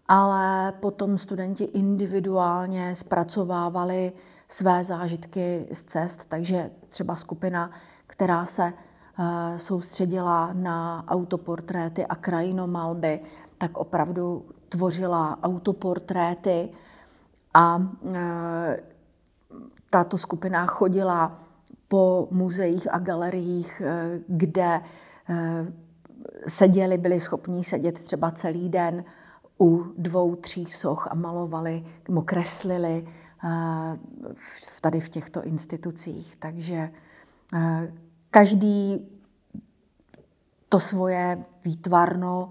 ale 0.07 0.73
potom 0.79 1.17
studenti 1.17 1.63
individuálně 1.63 2.95
zpracovávali 2.95 4.11
své 4.47 4.83
zážitky 4.83 5.67
z 5.71 5.83
cest, 5.83 6.25
takže 6.27 6.71
třeba 6.89 7.15
skupina, 7.15 7.71
která 8.07 8.45
se 8.45 8.73
eh, 8.73 9.59
soustředila 9.59 10.53
na 10.53 11.03
autoportréty 11.07 12.05
a 12.05 12.15
krajinomalby, 12.15 13.19
tak 13.57 13.77
opravdu 13.77 14.45
tvořila 14.69 15.39
autoportréty 15.43 16.69
a 17.53 17.81
eh, 18.13 18.83
tato 19.89 20.17
skupina 20.17 20.65
chodila 20.65 21.39
po 21.87 22.27
muzeích 22.31 22.93
a 22.93 22.99
galeriích, 22.99 23.81
eh, 23.85 24.19
kde 24.27 24.81
seděli, 26.47 26.97
byli 26.97 27.19
schopní 27.19 27.63
sedět 27.63 27.99
třeba 27.99 28.31
celý 28.31 28.69
den 28.69 29.03
u 29.59 29.83
dvou, 29.97 30.35
tří 30.35 30.65
soch 30.65 31.07
a 31.11 31.15
malovali, 31.15 31.85
kreslili 32.25 33.07
tady 34.81 34.99
v 34.99 35.09
těchto 35.09 35.43
institucích. 35.43 36.35
Takže 36.35 36.89
každý 38.29 39.07
to 40.69 40.79
svoje 40.79 41.43
výtvarno 41.65 42.49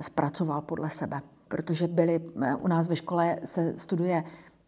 zpracoval 0.00 0.60
podle 0.60 0.90
sebe, 0.90 1.20
protože 1.48 1.88
byly, 1.88 2.20
u 2.58 2.68
nás 2.68 2.88
ve 2.88 2.96
škole 2.96 3.36
se 3.44 3.76
studuje 3.76 4.24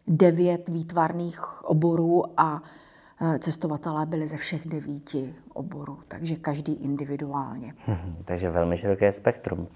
devět 0.07 0.69
výtvarných 0.69 1.63
oborů 1.63 2.39
a 2.39 2.61
cestovatelé 3.39 4.05
byli 4.05 4.27
ze 4.27 4.37
všech 4.37 4.67
devíti 4.67 5.35
oborů, 5.53 5.99
takže 6.07 6.35
každý 6.35 6.73
individuálně. 6.73 7.73
takže 8.25 8.49
velmi 8.49 8.77
široké 8.77 9.11
spektrum. 9.11 9.67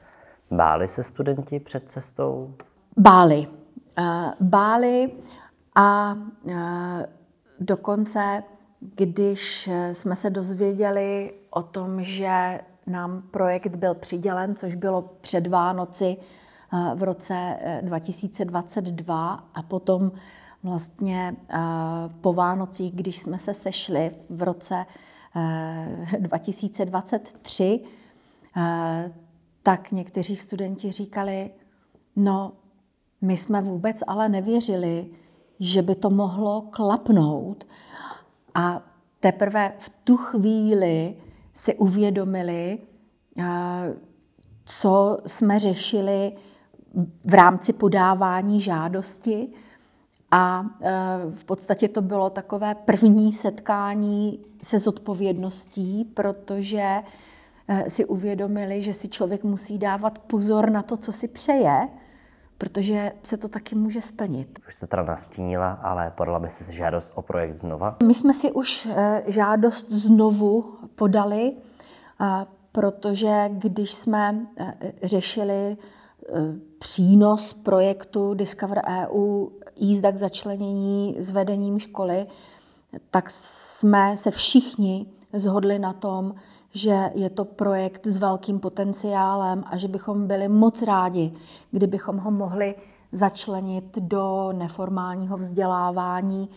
Báli 0.52 0.88
se 0.88 1.04
studenti 1.04 1.60
před 1.60 1.92
cestou? 1.92 2.54
Báli. 2.98 3.48
Báli 4.42 5.12
a 5.80 6.18
dokonce, 7.60 8.44
když 8.82 9.70
jsme 9.92 10.16
se 10.16 10.30
dozvěděli 10.30 11.34
o 11.50 11.64
tom, 11.64 12.04
že 12.04 12.60
nám 12.88 13.22
projekt 13.22 13.76
byl 13.76 13.96
přidělen, 13.96 14.56
což 14.56 14.76
bylo 14.76 15.02
před 15.22 15.48
Vánoci 15.48 16.18
v 16.96 17.04
roce 17.04 17.58
2022 17.82 19.34
a 19.54 19.62
potom 19.64 20.12
vlastně 20.64 21.36
po 22.22 22.34
Vánocích, 22.34 22.96
když 22.96 23.18
jsme 23.18 23.38
se 23.38 23.54
sešli 23.54 24.12
v 24.30 24.44
roce 24.44 24.86
2023, 26.20 27.80
tak 29.64 29.92
někteří 29.92 30.36
studenti 30.36 30.92
říkali, 30.92 31.52
no, 32.16 32.52
my 33.22 33.38
jsme 33.38 33.62
vůbec 33.62 34.04
ale 34.08 34.30
nevěřili, 34.30 35.10
že 35.60 35.82
by 35.82 35.96
to 35.96 36.10
mohlo 36.10 36.62
klapnout. 36.62 37.64
A 38.56 38.82
teprve 39.20 39.74
v 39.78 39.90
tu 40.04 40.18
chvíli 40.18 41.16
si 41.54 41.76
uvědomili, 41.76 42.80
co 44.66 45.18
jsme 45.26 45.60
řešili 45.60 46.32
v 47.26 47.34
rámci 47.34 47.74
podávání 47.74 48.62
žádosti. 48.62 49.48
A 50.32 50.66
v 51.34 51.44
podstatě 51.46 51.88
to 51.88 52.02
bylo 52.02 52.30
takové 52.30 52.76
první 52.76 53.32
setkání 53.32 54.40
se 54.64 54.80
zodpovědností, 54.80 56.06
protože 56.06 57.04
si 57.88 58.06
uvědomili, 58.06 58.84
že 58.84 58.94
si 58.94 59.10
člověk 59.10 59.44
musí 59.44 59.78
dávat 59.78 60.20
pozor 60.20 60.70
na 60.70 60.84
to, 60.84 60.98
co 60.98 61.12
si 61.12 61.28
přeje, 61.28 61.88
protože 62.58 63.12
se 63.24 63.38
to 63.38 63.48
taky 63.48 63.76
může 63.76 64.02
splnit. 64.02 64.60
Už 64.68 64.74
jste 64.74 64.88
teda 64.88 65.04
nastínila, 65.04 65.72
ale 65.72 66.12
podala 66.18 66.40
byste 66.40 66.64
si 66.64 66.76
žádost 66.76 67.12
o 67.16 67.22
projekt 67.22 67.56
znova? 67.56 67.98
My 68.04 68.14
jsme 68.14 68.34
si 68.34 68.52
už 68.52 68.88
eh, 68.92 69.24
žádost 69.28 69.92
znovu 69.92 70.66
podali, 70.96 71.54
protože 72.72 73.50
když 73.50 73.94
jsme 73.94 74.48
eh, 74.58 74.74
řešili 75.04 75.78
eh, 75.78 76.34
přínos 76.80 77.54
projektu 77.54 78.34
Discover 78.34 78.82
EU 78.88 79.48
jízda 79.76 80.12
k 80.12 80.18
začlenění 80.18 81.16
s 81.20 81.32
vedením 81.32 81.80
školy, 81.80 82.28
tak 83.12 83.30
jsme 83.30 84.18
se 84.18 84.32
všichni 84.32 85.06
zhodli 85.34 85.80
na 85.80 85.94
tom, 85.94 86.36
že 86.72 87.10
je 87.14 87.30
to 87.30 87.46
projekt 87.46 88.08
s 88.08 88.18
velkým 88.18 88.60
potenciálem 88.60 89.64
a 89.68 89.78
že 89.78 89.88
bychom 89.88 90.28
byli 90.28 90.48
moc 90.48 90.82
rádi, 90.82 91.34
kdybychom 91.72 92.18
ho 92.18 92.32
mohli 92.32 92.76
začlenit 93.12 93.98
do 93.98 94.54
neformálního 94.54 95.38
vzdělávání 95.38 96.50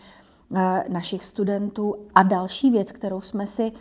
eh, 0.55 0.83
našich 0.89 1.25
studentů. 1.25 1.95
A 2.15 2.23
další 2.23 2.71
věc, 2.71 2.91
kterou 2.91 3.21
jsme 3.21 3.47
si 3.47 3.71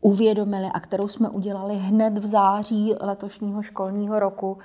uvědomili 0.00 0.66
a 0.74 0.80
kterou 0.80 1.08
jsme 1.08 1.28
udělali 1.28 1.76
hned 1.76 2.18
v 2.18 2.26
září 2.26 2.94
letošního 3.00 3.62
školního 3.62 4.18
roku, 4.18 4.58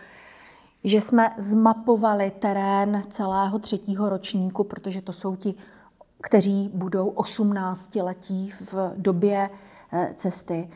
že 0.83 1.01
jsme 1.01 1.35
zmapovali 1.37 2.31
terén 2.31 3.03
celého 3.09 3.59
třetího 3.59 4.09
ročníku, 4.09 4.63
protože 4.63 5.01
to 5.01 5.13
jsou 5.13 5.35
ti, 5.35 5.53
kteří 6.21 6.69
budou 6.73 7.07
18 7.07 7.95
letí 7.95 8.51
v 8.61 8.93
době 8.97 9.49
eh, 9.93 10.13
cesty 10.15 10.69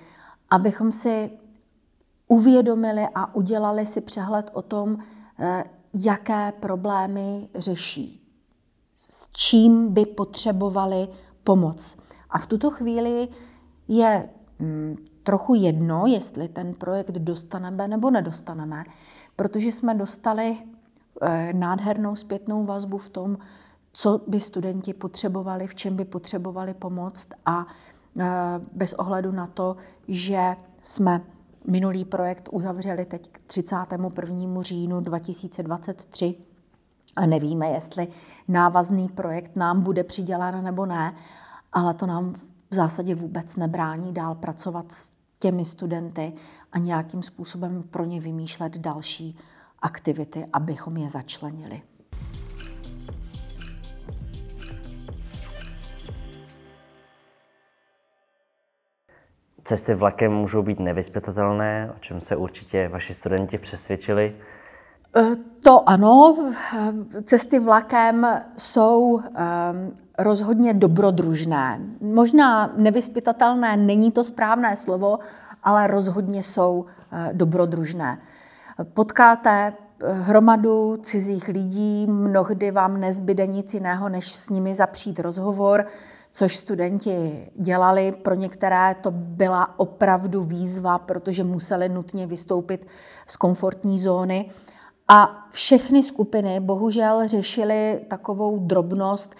abychom 0.51 0.91
si 0.91 1.31
uvědomili 2.27 3.07
a 3.15 3.35
udělali 3.35 3.85
si 3.85 4.01
přehled 4.01 4.49
o 4.53 4.61
tom, 4.61 4.97
eh, 5.39 5.63
jaké 5.93 6.51
problémy 6.59 7.49
řeší, 7.55 8.21
s 8.93 9.27
čím 9.31 9.93
by 9.93 10.05
potřebovali 10.05 11.07
pomoc. 11.43 11.97
A 12.29 12.37
v 12.39 12.45
tuto 12.45 12.71
chvíli 12.71 13.27
je 13.87 14.29
mm, 14.59 14.97
trochu 15.23 15.55
jedno, 15.55 16.05
jestli 16.07 16.47
ten 16.47 16.73
projekt 16.73 17.11
dostaneme 17.11 17.87
nebo 17.87 18.09
nedostaneme, 18.09 18.83
protože 19.35 19.71
jsme 19.71 19.95
dostali 19.95 20.57
eh, 21.21 21.53
nádhernou 21.53 22.15
zpětnou 22.15 22.65
vazbu 22.65 22.97
v 22.97 23.09
tom, 23.09 23.37
co 23.91 24.21
by 24.27 24.39
studenti 24.39 24.93
potřebovali, 24.93 25.67
v 25.67 25.75
čem 25.75 25.95
by 25.95 26.05
potřebovali 26.05 26.73
pomoct 26.73 27.27
a 27.45 27.65
bez 28.73 28.93
ohledu 28.93 29.31
na 29.31 29.47
to, 29.47 29.75
že 30.07 30.55
jsme 30.83 31.21
minulý 31.67 32.05
projekt 32.05 32.49
uzavřeli 32.51 33.05
teď 33.05 33.29
k 33.31 33.39
31. 33.47 34.61
říjnu 34.61 35.01
2023 35.01 36.35
a 37.15 37.25
nevíme, 37.25 37.67
jestli 37.67 38.07
návazný 38.47 39.09
projekt 39.09 39.55
nám 39.55 39.81
bude 39.81 40.03
přidělán 40.03 40.63
nebo 40.63 40.85
ne, 40.85 41.15
ale 41.73 41.93
to 41.93 42.05
nám 42.05 42.33
v 42.71 42.75
zásadě 42.75 43.15
vůbec 43.15 43.55
nebrání 43.55 44.13
dál 44.13 44.35
pracovat 44.35 44.91
s 44.91 45.11
těmi 45.39 45.65
studenty 45.65 46.33
a 46.71 46.77
nějakým 46.77 47.23
způsobem 47.23 47.83
pro 47.83 48.05
ně 48.05 48.19
vymýšlet 48.19 48.77
další 48.77 49.37
aktivity, 49.81 50.45
abychom 50.53 50.97
je 50.97 51.09
začlenili. 51.09 51.81
Cesty 59.69 59.93
vlakem 59.93 60.33
můžou 60.33 60.61
být 60.61 60.79
nevyspětatelné, 60.79 61.91
o 61.95 61.99
čem 61.99 62.21
se 62.21 62.35
určitě 62.35 62.87
vaši 62.87 63.13
studenti 63.13 63.57
přesvědčili. 63.57 64.35
E, 65.17 65.35
to 65.63 65.89
ano, 65.89 66.37
cesty 67.23 67.59
vlakem 67.59 68.27
jsou 68.57 69.21
rozhodně 70.17 70.73
dobrodružné. 70.73 71.79
Možná 72.01 72.73
nevyspytatelné 72.77 73.77
není 73.77 74.11
to 74.11 74.23
správné 74.23 74.75
slovo, 74.75 75.19
ale 75.63 75.87
rozhodně 75.87 76.43
jsou 76.43 76.85
e, 77.11 77.33
dobrodružné. 77.33 78.17
Potkáte 78.93 79.51
e, 79.51 79.73
hromadu 80.13 80.97
cizích 81.01 81.47
lidí, 81.47 82.07
mnohdy 82.07 82.71
vám 82.71 82.99
nezbyde 82.99 83.47
nic 83.47 83.73
jiného, 83.73 84.09
než 84.09 84.35
s 84.35 84.49
nimi 84.49 84.75
zapřít 84.75 85.19
rozhovor, 85.19 85.85
což 86.39 86.55
studenti 86.55 87.47
dělali. 87.55 88.11
Pro 88.11 88.35
některé 88.35 88.95
to 89.01 89.11
byla 89.11 89.79
opravdu 89.79 90.43
výzva, 90.43 90.97
protože 90.99 91.43
museli 91.43 91.89
nutně 91.89 92.27
vystoupit 92.27 92.87
z 93.27 93.37
komfortní 93.37 93.99
zóny. 93.99 94.49
A 95.07 95.47
všechny 95.51 96.03
skupiny 96.03 96.59
bohužel 96.59 97.27
řešily 97.27 98.05
takovou 98.07 98.59
drobnost. 98.59 99.35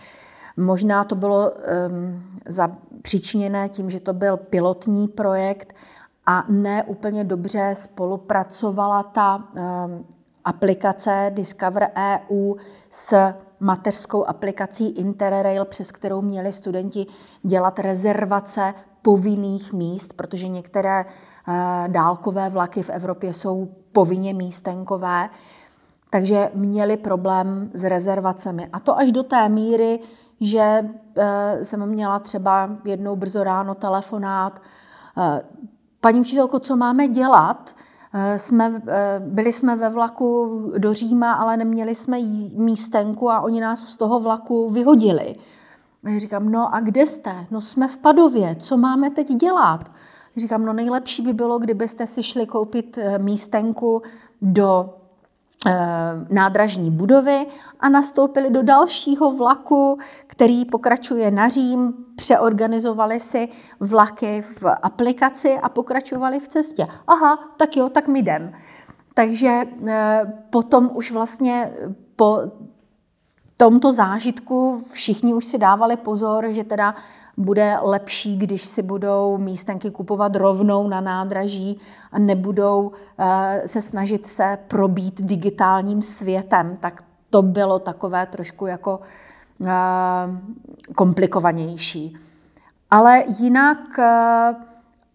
Možná 0.58 1.04
to 1.04 1.16
bylo 1.16 1.52
um, 1.52 2.24
zapříčiněné 2.48 3.70
tím, 3.70 3.90
že 3.90 4.00
to 4.00 4.14
byl 4.14 4.38
pilotní 4.38 5.08
projekt 5.08 5.74
a 6.26 6.44
ne 6.50 6.84
úplně 6.84 7.24
dobře 7.24 7.72
spolupracovala 7.74 9.04
ta 9.04 9.36
um, 9.38 10.06
aplikace 10.46 11.32
Discover 11.34 11.92
EU 11.98 12.56
s 12.90 13.34
mateřskou 13.60 14.26
aplikací 14.26 14.90
Interrail, 14.90 15.66
přes 15.66 15.92
kterou 15.92 16.22
měli 16.22 16.52
studenti 16.52 17.08
dělat 17.44 17.80
rezervace 17.80 18.74
povinných 19.02 19.74
míst, 19.74 20.14
protože 20.14 20.48
některé 20.48 21.06
uh, 21.06 21.54
dálkové 21.88 22.50
vlaky 22.50 22.84
v 22.84 22.90
Evropě 22.90 23.34
jsou 23.34 23.70
povinně 23.92 24.34
místenkové 24.34 25.30
takže 26.10 26.52
měli 26.54 26.98
problém 26.98 27.72
s 27.74 27.84
rezervacemi. 27.84 28.70
A 28.74 28.80
to 28.80 28.98
až 28.98 29.12
do 29.12 29.24
té 29.24 29.50
míry, 29.50 30.00
že 30.42 30.82
eh, 31.18 31.66
jsem 31.66 31.86
měla 31.86 32.20
třeba 32.20 32.70
jednou 32.86 33.16
brzo 33.16 33.44
ráno 33.44 33.76
telefonát. 33.76 34.62
Eh, 35.18 35.42
paní 36.02 36.20
učitelko, 36.20 36.60
co 36.60 36.76
máme 36.76 37.08
dělat? 37.08 37.76
Eh, 38.14 38.40
jsme, 38.40 38.82
byli 39.20 39.52
jsme 39.52 39.76
ve 39.76 39.90
vlaku 39.90 40.62
do 40.78 40.94
Říma, 40.94 41.34
ale 41.34 41.58
neměli 41.58 41.96
jsme 41.96 42.20
místenku 42.56 43.32
a 43.32 43.42
oni 43.42 43.62
nás 43.62 43.80
z 43.80 43.98
toho 43.98 44.20
vlaku 44.20 44.70
vyhodili. 44.70 45.36
A 46.04 46.20
říkám, 46.20 46.52
no 46.52 46.76
a 46.76 46.80
kde 46.80 47.06
jste? 47.06 47.46
No 47.52 47.62
jsme 47.62 47.88
v 47.88 47.98
Padově, 47.98 48.56
co 48.56 48.78
máme 48.78 49.10
teď 49.10 49.28
dělat? 49.28 49.92
Říkám, 50.38 50.66
no 50.66 50.74
nejlepší 50.74 51.22
by 51.22 51.34
bylo, 51.34 51.60
kdybyste 51.60 52.08
si 52.08 52.24
šli 52.24 52.46
koupit 52.46 53.00
místenku 53.18 54.02
do 54.42 54.94
Eh, 54.94 54.99
nádražní 56.30 56.92
budovy 56.92 57.46
a 57.80 57.90
nastoupili 57.90 58.50
do 58.50 58.64
dalšího 58.64 59.32
vlaku, 59.32 60.00
který 60.28 60.66
pokračuje 60.66 61.32
na 61.32 61.48
Řím, 61.48 61.94
přeorganizovali 62.16 63.20
si 63.20 63.50
vlaky 63.80 64.42
v 64.42 64.64
aplikaci 64.82 65.58
a 65.58 65.70
pokračovali 65.70 66.40
v 66.40 66.48
cestě. 66.48 66.88
Aha, 67.08 67.40
tak 67.58 67.78
jo, 67.78 67.90
tak 67.90 68.08
my 68.08 68.20
jdem. 68.20 68.54
Takže 69.14 69.64
eh, 69.88 70.34
potom 70.50 70.92
už 70.94 71.12
vlastně 71.12 71.72
po 72.16 72.42
tomto 73.60 73.92
zážitku 73.92 74.84
všichni 74.92 75.34
už 75.34 75.46
si 75.46 75.58
dávali 75.58 75.98
pozor, 75.98 76.48
že 76.50 76.64
teda 76.64 76.96
bude 77.38 77.78
lepší, 77.82 78.38
když 78.38 78.66
si 78.66 78.82
budou 78.82 79.38
místenky 79.38 79.92
kupovat 79.92 80.36
rovnou 80.36 80.88
na 80.88 81.02
nádraží 81.02 81.80
a 82.12 82.20
nebudou 82.20 82.92
eh, 83.20 83.62
se 83.66 83.82
snažit 83.82 84.28
se 84.28 84.58
probít 84.68 85.22
digitálním 85.22 86.02
světem. 86.02 86.78
Tak 86.80 87.04
to 87.30 87.42
bylo 87.42 87.80
takové 87.80 88.26
trošku 88.26 88.66
jako 88.66 89.00
eh, 89.68 89.72
komplikovanější. 90.96 92.18
Ale 92.92 93.24
jinak 93.40 94.00
eh, 94.00 94.56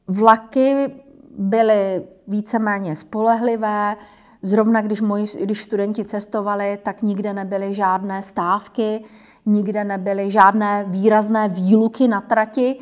vlaky 0.09 0.95
byly 1.39 2.03
víceméně 2.29 2.97
spolehlivé. 2.97 3.97
Zrovna 4.45 4.83
když, 4.83 5.01
moji, 5.01 5.25
když 5.43 5.63
studenti 5.63 6.05
cestovali, 6.05 6.79
tak 6.83 7.03
nikde 7.03 7.33
nebyly 7.33 7.75
žádné 7.75 8.23
stávky 8.23 9.05
nikde 9.47 9.85
nebyly 9.85 10.31
žádné 10.31 10.85
výrazné 10.89 11.49
výluky 11.49 12.09
na 12.09 12.21
trati, 12.21 12.77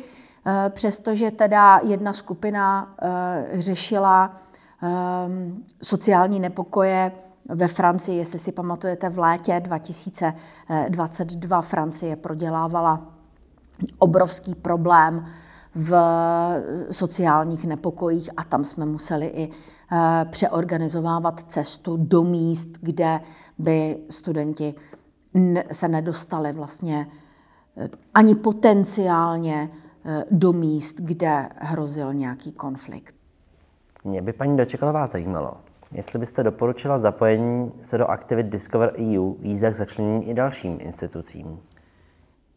eh, 0.45 0.69
přestože 0.69 1.31
teda 1.31 1.79
jedna 1.83 2.13
skupina 2.13 2.95
eh, 3.01 3.61
řešila 3.61 4.35
ehm, 4.81 5.63
sociální 5.81 6.39
nepokoje 6.39 7.11
ve 7.49 7.67
Francii, 7.67 8.17
jestli 8.17 8.39
si 8.39 8.51
pamatujete, 8.51 9.09
v 9.09 9.19
létě 9.19 9.59
2022 9.59 11.61
Francie 11.61 12.15
prodělávala 12.15 13.01
obrovský 13.99 14.55
problém 14.55 15.25
v 15.75 15.95
sociálních 16.91 17.65
nepokojích 17.65 18.29
a 18.37 18.43
tam 18.43 18.65
jsme 18.65 18.85
museli 18.85 19.25
i 19.25 19.49
eh, 19.51 19.72
přeorganizovávat 20.29 21.43
cestu 21.51 21.97
do 21.97 22.23
míst, 22.23 22.77
kde 22.81 23.19
by 23.57 23.97
studenti 24.09 24.75
se 25.71 25.87
nedostali 25.87 26.51
vlastně 26.51 27.07
eh, 27.77 27.89
ani 28.13 28.35
potenciálně 28.35 29.69
eh, 30.05 30.25
do 30.31 30.53
míst, 30.53 30.95
kde 30.99 31.49
hrozil 31.57 32.13
nějaký 32.13 32.51
konflikt. 32.51 33.15
Mě 34.03 34.21
by 34.21 34.33
paní 34.33 34.57
Dočekalová 34.57 35.07
zajímalo, 35.07 35.57
jestli 35.91 36.19
byste 36.19 36.43
doporučila 36.43 36.99
zapojení 36.99 37.71
se 37.81 37.97
do 37.97 38.05
aktivit 38.05 38.45
Discover 38.45 38.93
EU 38.97 39.33
výzach 39.39 39.75
začlenění 39.75 40.29
i 40.29 40.33
dalším 40.33 40.77
institucím. 40.81 41.59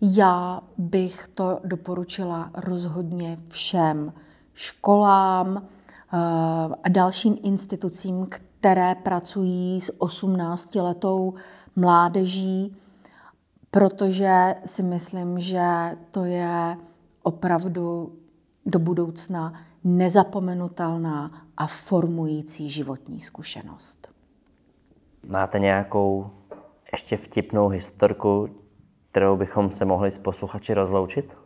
Já 0.01 0.61
bych 0.79 1.29
to 1.29 1.61
doporučila 1.65 2.51
rozhodně 2.55 3.39
všem 3.51 4.13
školám 4.55 5.63
eh, 5.63 5.86
a 6.13 6.89
dalším 6.89 7.39
institucím, 7.43 8.27
které 8.59 8.95
pracují 8.95 9.81
s 9.81 9.99
18-letou 9.99 11.35
mládeží, 11.77 12.77
protože 13.71 14.55
si 14.65 14.83
myslím, 14.83 15.41
že 15.41 15.97
to 16.11 16.25
je 16.25 16.77
opravdu 17.23 18.13
do 18.67 18.79
budoucna 18.79 19.53
nezapomenutelná 19.85 21.31
a 21.57 21.67
formující 21.67 22.69
životní 22.69 23.21
zkušenost. 23.21 24.09
Máte 25.29 25.59
nějakou 25.59 26.31
ještě 26.93 27.17
vtipnou 27.17 27.69
historku, 27.69 28.49
kterou 29.11 29.37
bychom 29.37 29.71
se 29.71 29.85
mohli 29.85 30.11
s 30.11 30.19
posluchači 30.19 30.75
rozloučit? 30.75 31.37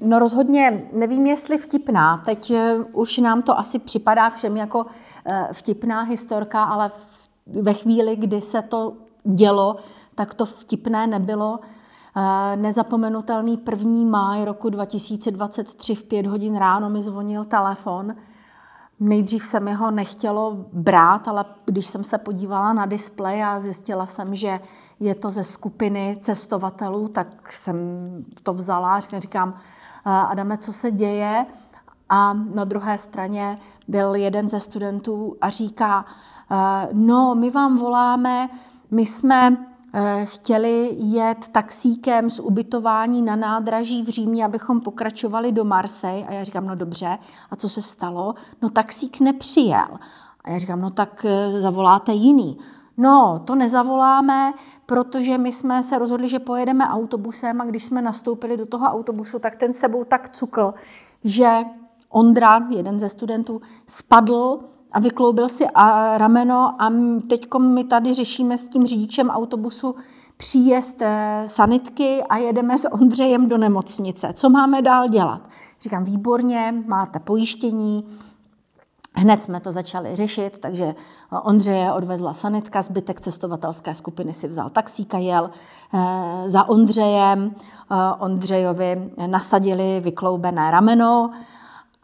No 0.00 0.18
rozhodně 0.18 0.88
nevím, 0.92 1.26
jestli 1.26 1.58
vtipná. 1.58 2.18
Teď 2.18 2.50
eh, 2.50 2.74
už 2.92 3.18
nám 3.18 3.42
to 3.42 3.58
asi 3.58 3.78
připadá 3.78 4.30
všem 4.30 4.56
jako 4.56 4.86
eh, 5.26 5.48
vtipná 5.52 6.02
historka, 6.02 6.64
ale 6.64 6.90
ve 7.46 7.74
chvíli, 7.74 8.16
kdy 8.16 8.40
se 8.40 8.62
to 8.62 8.92
dělo, 9.24 9.74
tak 10.14 10.34
to 10.34 10.46
vtipné 10.46 11.06
nebylo. 11.06 11.60
Nezapomenutelný 12.56 13.56
první 13.56 14.04
máj 14.04 14.44
roku 14.44 14.70
2023 14.70 15.94
v 15.94 16.04
pět 16.04 16.26
hodin 16.26 16.56
ráno 16.56 16.90
mi 16.90 17.02
zvonil 17.02 17.44
telefon. 17.44 18.14
Nejdřív 19.00 19.46
se 19.46 19.60
mi 19.60 19.74
ho 19.74 19.90
nechtělo 19.90 20.66
brát, 20.72 21.28
ale 21.28 21.44
když 21.64 21.86
jsem 21.86 22.04
se 22.04 22.18
podívala 22.18 22.72
na 22.72 22.86
displej 22.86 23.44
a 23.44 23.60
zjistila 23.60 24.06
jsem, 24.06 24.34
že 24.34 24.60
je 25.00 25.14
to 25.14 25.28
ze 25.28 25.44
skupiny 25.44 26.18
cestovatelů, 26.20 27.08
tak 27.08 27.52
jsem 27.52 27.76
to 28.42 28.54
vzala 28.54 28.96
a 28.96 29.00
říkám, 29.18 29.54
Adame, 30.04 30.58
co 30.58 30.72
se 30.72 30.90
děje? 30.90 31.46
A 32.08 32.32
na 32.32 32.64
druhé 32.64 32.98
straně 32.98 33.58
byl 33.88 34.14
jeden 34.14 34.48
ze 34.48 34.60
studentů 34.60 35.36
a 35.40 35.48
říká, 35.48 36.04
no, 36.92 37.34
my 37.34 37.50
vám 37.50 37.78
voláme, 37.78 38.48
my 38.90 39.06
jsme 39.06 39.56
Eh, 39.92 40.26
chtěli 40.26 40.96
jet 40.98 41.48
taxíkem 41.48 42.30
z 42.30 42.40
ubytování 42.40 43.22
na 43.22 43.36
nádraží 43.36 44.02
v 44.02 44.08
Římě, 44.08 44.44
abychom 44.44 44.80
pokračovali 44.80 45.52
do 45.52 45.64
Marseille. 45.64 46.26
A 46.26 46.32
já 46.32 46.44
říkám, 46.44 46.66
no 46.66 46.74
dobře, 46.74 47.18
a 47.50 47.56
co 47.56 47.68
se 47.68 47.82
stalo? 47.82 48.34
No 48.62 48.70
taxík 48.70 49.20
nepřijel. 49.20 49.86
A 50.44 50.50
já 50.50 50.58
říkám, 50.58 50.80
no 50.80 50.90
tak 50.90 51.26
eh, 51.28 51.60
zavoláte 51.60 52.12
jiný. 52.12 52.58
No, 53.00 53.42
to 53.44 53.54
nezavoláme, 53.54 54.52
protože 54.86 55.38
my 55.38 55.52
jsme 55.52 55.82
se 55.82 55.98
rozhodli, 55.98 56.28
že 56.28 56.38
pojedeme 56.38 56.88
autobusem 56.88 57.60
a 57.60 57.64
když 57.64 57.84
jsme 57.84 58.02
nastoupili 58.02 58.56
do 58.56 58.66
toho 58.66 58.86
autobusu, 58.86 59.38
tak 59.38 59.56
ten 59.56 59.72
sebou 59.72 60.04
tak 60.04 60.28
cukl, 60.28 60.74
že 61.24 61.50
Ondra, 62.10 62.66
jeden 62.70 63.00
ze 63.00 63.08
studentů, 63.08 63.60
spadl 63.86 64.58
a 64.92 65.00
vykloubil 65.00 65.48
si 65.48 65.66
a 65.74 66.18
rameno 66.18 66.82
a 66.82 66.92
teď 67.28 67.48
my 67.58 67.84
tady 67.84 68.14
řešíme 68.14 68.58
s 68.58 68.66
tím 68.66 68.86
řidičem 68.86 69.30
autobusu 69.30 69.94
příjezd 70.36 71.02
eh, 71.02 71.42
sanitky 71.46 72.22
a 72.22 72.36
jedeme 72.36 72.78
s 72.78 72.92
Ondřejem 72.92 73.48
do 73.48 73.58
nemocnice. 73.58 74.32
Co 74.32 74.50
máme 74.50 74.82
dál 74.82 75.08
dělat? 75.08 75.48
Říkám, 75.80 76.04
výborně, 76.04 76.74
máte 76.86 77.18
pojištění, 77.18 78.04
Hned 79.18 79.42
jsme 79.42 79.60
to 79.60 79.72
začali 79.72 80.16
řešit, 80.16 80.58
takže 80.58 80.94
Ondřeje 81.42 81.92
odvezla 81.92 82.32
sanitka, 82.32 82.82
zbytek 82.82 83.20
cestovatelské 83.20 83.94
skupiny 83.94 84.32
si 84.32 84.48
vzal 84.48 84.70
taxíka, 84.70 85.18
jel 85.18 85.50
eh, 85.94 86.48
za 86.48 86.68
Ondřejem. 86.68 87.54
Eh, 87.90 87.94
Ondřejovi 88.18 89.10
nasadili 89.26 90.00
vykloubené 90.00 90.70
rameno 90.70 91.30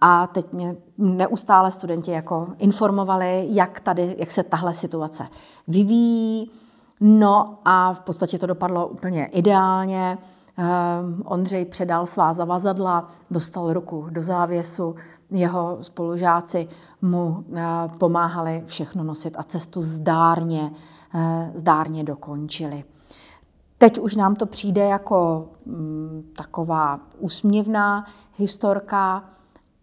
a 0.00 0.27
teď 0.27 0.53
mě 0.53 0.77
neustále 0.98 1.70
studenti 1.70 2.11
jako 2.11 2.46
informovali, 2.59 3.46
jak, 3.50 3.81
tady, 3.81 4.16
jak 4.18 4.31
se 4.31 4.42
tahle 4.42 4.74
situace 4.74 5.29
vyvíjí. 5.68 6.50
No 7.00 7.59
a 7.64 7.94
v 7.94 8.00
podstatě 8.00 8.38
to 8.38 8.46
dopadlo 8.46 8.87
úplně 8.87 9.27
ideálně. 9.27 10.18
Ehm, 10.59 11.22
Ondřej 11.24 11.64
předal 11.64 12.07
svá 12.07 12.33
zavazadla, 12.33 13.09
dostal 13.31 13.72
ruku 13.72 14.07
do 14.11 14.22
závěsu, 14.22 14.94
jeho 15.35 15.79
spolužáci 15.81 16.68
mu 17.03 17.44
eh, 17.55 17.62
pomáhali 17.99 18.62
všechno 18.66 19.05
nosit 19.05 19.35
a 19.38 19.42
cestu 19.42 19.83
zdárně, 19.83 20.70
eh, 21.14 21.53
zdárně 21.55 22.05
dokončili. 22.05 22.85
Teď 23.79 23.99
už 23.99 24.16
nám 24.16 24.37
to 24.37 24.47
přijde 24.47 24.85
jako 24.85 25.49
mm, 25.66 26.33
taková 26.37 27.01
úsměvná 27.18 28.07
historka, 28.37 29.25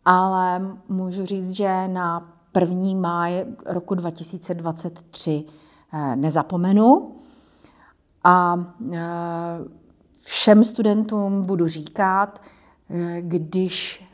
ale 0.06 0.62
můžu 0.90 1.26
říct, 1.26 1.52
že 1.52 1.88
na 1.88 2.34
1. 2.60 3.00
máj 3.00 3.46
roku 3.66 3.96
2023 3.96 5.46
eh, 5.94 6.16
nezapomenu. 6.16 7.16
A 8.24 8.66
všem 10.22 10.64
studentům 10.64 11.46
budu 11.46 11.68
říkat, 11.68 12.42
když 13.20 14.06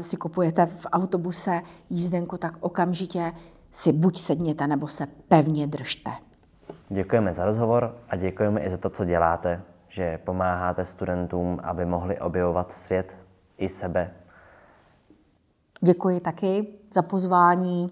si 0.00 0.16
kupujete 0.16 0.66
v 0.66 0.86
autobuse 0.92 1.62
jízdenku, 1.90 2.36
tak 2.36 2.56
okamžitě 2.60 3.32
si 3.70 3.92
buď 3.92 4.18
sedněte, 4.18 4.66
nebo 4.66 4.88
se 4.88 5.06
pevně 5.28 5.66
držte. 5.66 6.10
Děkujeme 6.88 7.32
za 7.32 7.44
rozhovor 7.44 7.96
a 8.08 8.16
děkujeme 8.16 8.60
i 8.60 8.70
za 8.70 8.76
to, 8.76 8.90
co 8.90 9.04
děláte, 9.04 9.62
že 9.88 10.18
pomáháte 10.24 10.86
studentům, 10.86 11.60
aby 11.62 11.84
mohli 11.84 12.20
objevovat 12.20 12.72
svět 12.72 13.16
i 13.58 13.68
sebe 13.68 14.10
Děkuji 15.82 16.20
taky 16.20 16.66
za 16.94 17.02
pozvání 17.02 17.90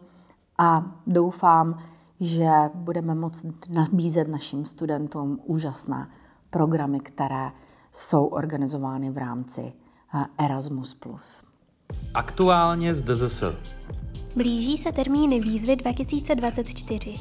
a 0.58 0.84
doufám, 1.06 1.78
že 2.20 2.48
budeme 2.74 3.14
moct 3.14 3.46
nabízet 3.68 4.28
našim 4.28 4.64
studentům 4.64 5.40
úžasné 5.44 6.08
programy, 6.50 7.00
které 7.00 7.50
jsou 7.92 8.26
organizovány 8.26 9.10
v 9.10 9.18
rámci 9.18 9.72
eh, 9.72 9.87
Erasmus+. 10.38 10.96
Aktuálně 12.14 12.94
z 12.94 13.02
DZS. 13.02 13.44
Blíží 14.36 14.78
se 14.78 14.92
termíny 14.92 15.40
výzvy 15.40 15.76
2024. 15.76 17.14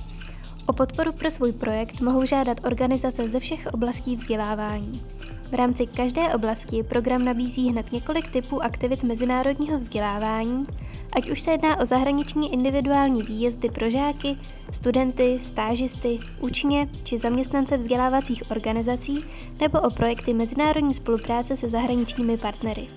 O 0.65 0.73
podporu 0.73 1.13
pro 1.13 1.31
svůj 1.31 1.51
projekt 1.51 2.01
mohou 2.01 2.25
žádat 2.25 2.65
organizace 2.65 3.29
ze 3.29 3.39
všech 3.39 3.67
oblastí 3.73 4.15
vzdělávání. 4.15 5.01
V 5.43 5.53
rámci 5.53 5.87
každé 5.87 6.33
oblasti 6.33 6.83
program 6.83 7.25
nabízí 7.25 7.69
hned 7.69 7.91
několik 7.91 8.31
typů 8.31 8.63
aktivit 8.63 9.03
mezinárodního 9.03 9.79
vzdělávání, 9.79 10.67
ať 11.13 11.29
už 11.29 11.41
se 11.41 11.51
jedná 11.51 11.79
o 11.79 11.85
zahraniční 11.85 12.53
individuální 12.53 13.21
výjezdy 13.21 13.69
pro 13.69 13.89
žáky, 13.89 14.37
studenty, 14.71 15.39
stážisty, 15.41 16.19
učně 16.39 16.89
či 17.03 17.17
zaměstnance 17.17 17.77
vzdělávacích 17.77 18.43
organizací 18.51 19.23
nebo 19.59 19.81
o 19.81 19.89
projekty 19.89 20.33
mezinárodní 20.33 20.93
spolupráce 20.93 21.55
se 21.55 21.69
zahraničními 21.69 22.37
partnery. 22.37 22.87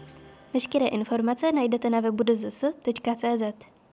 Veškeré 0.54 0.86
informace 0.86 1.52
najdete 1.52 1.90
na 1.90 2.00
webu 2.00 2.24
dzs.cz. 2.24 3.79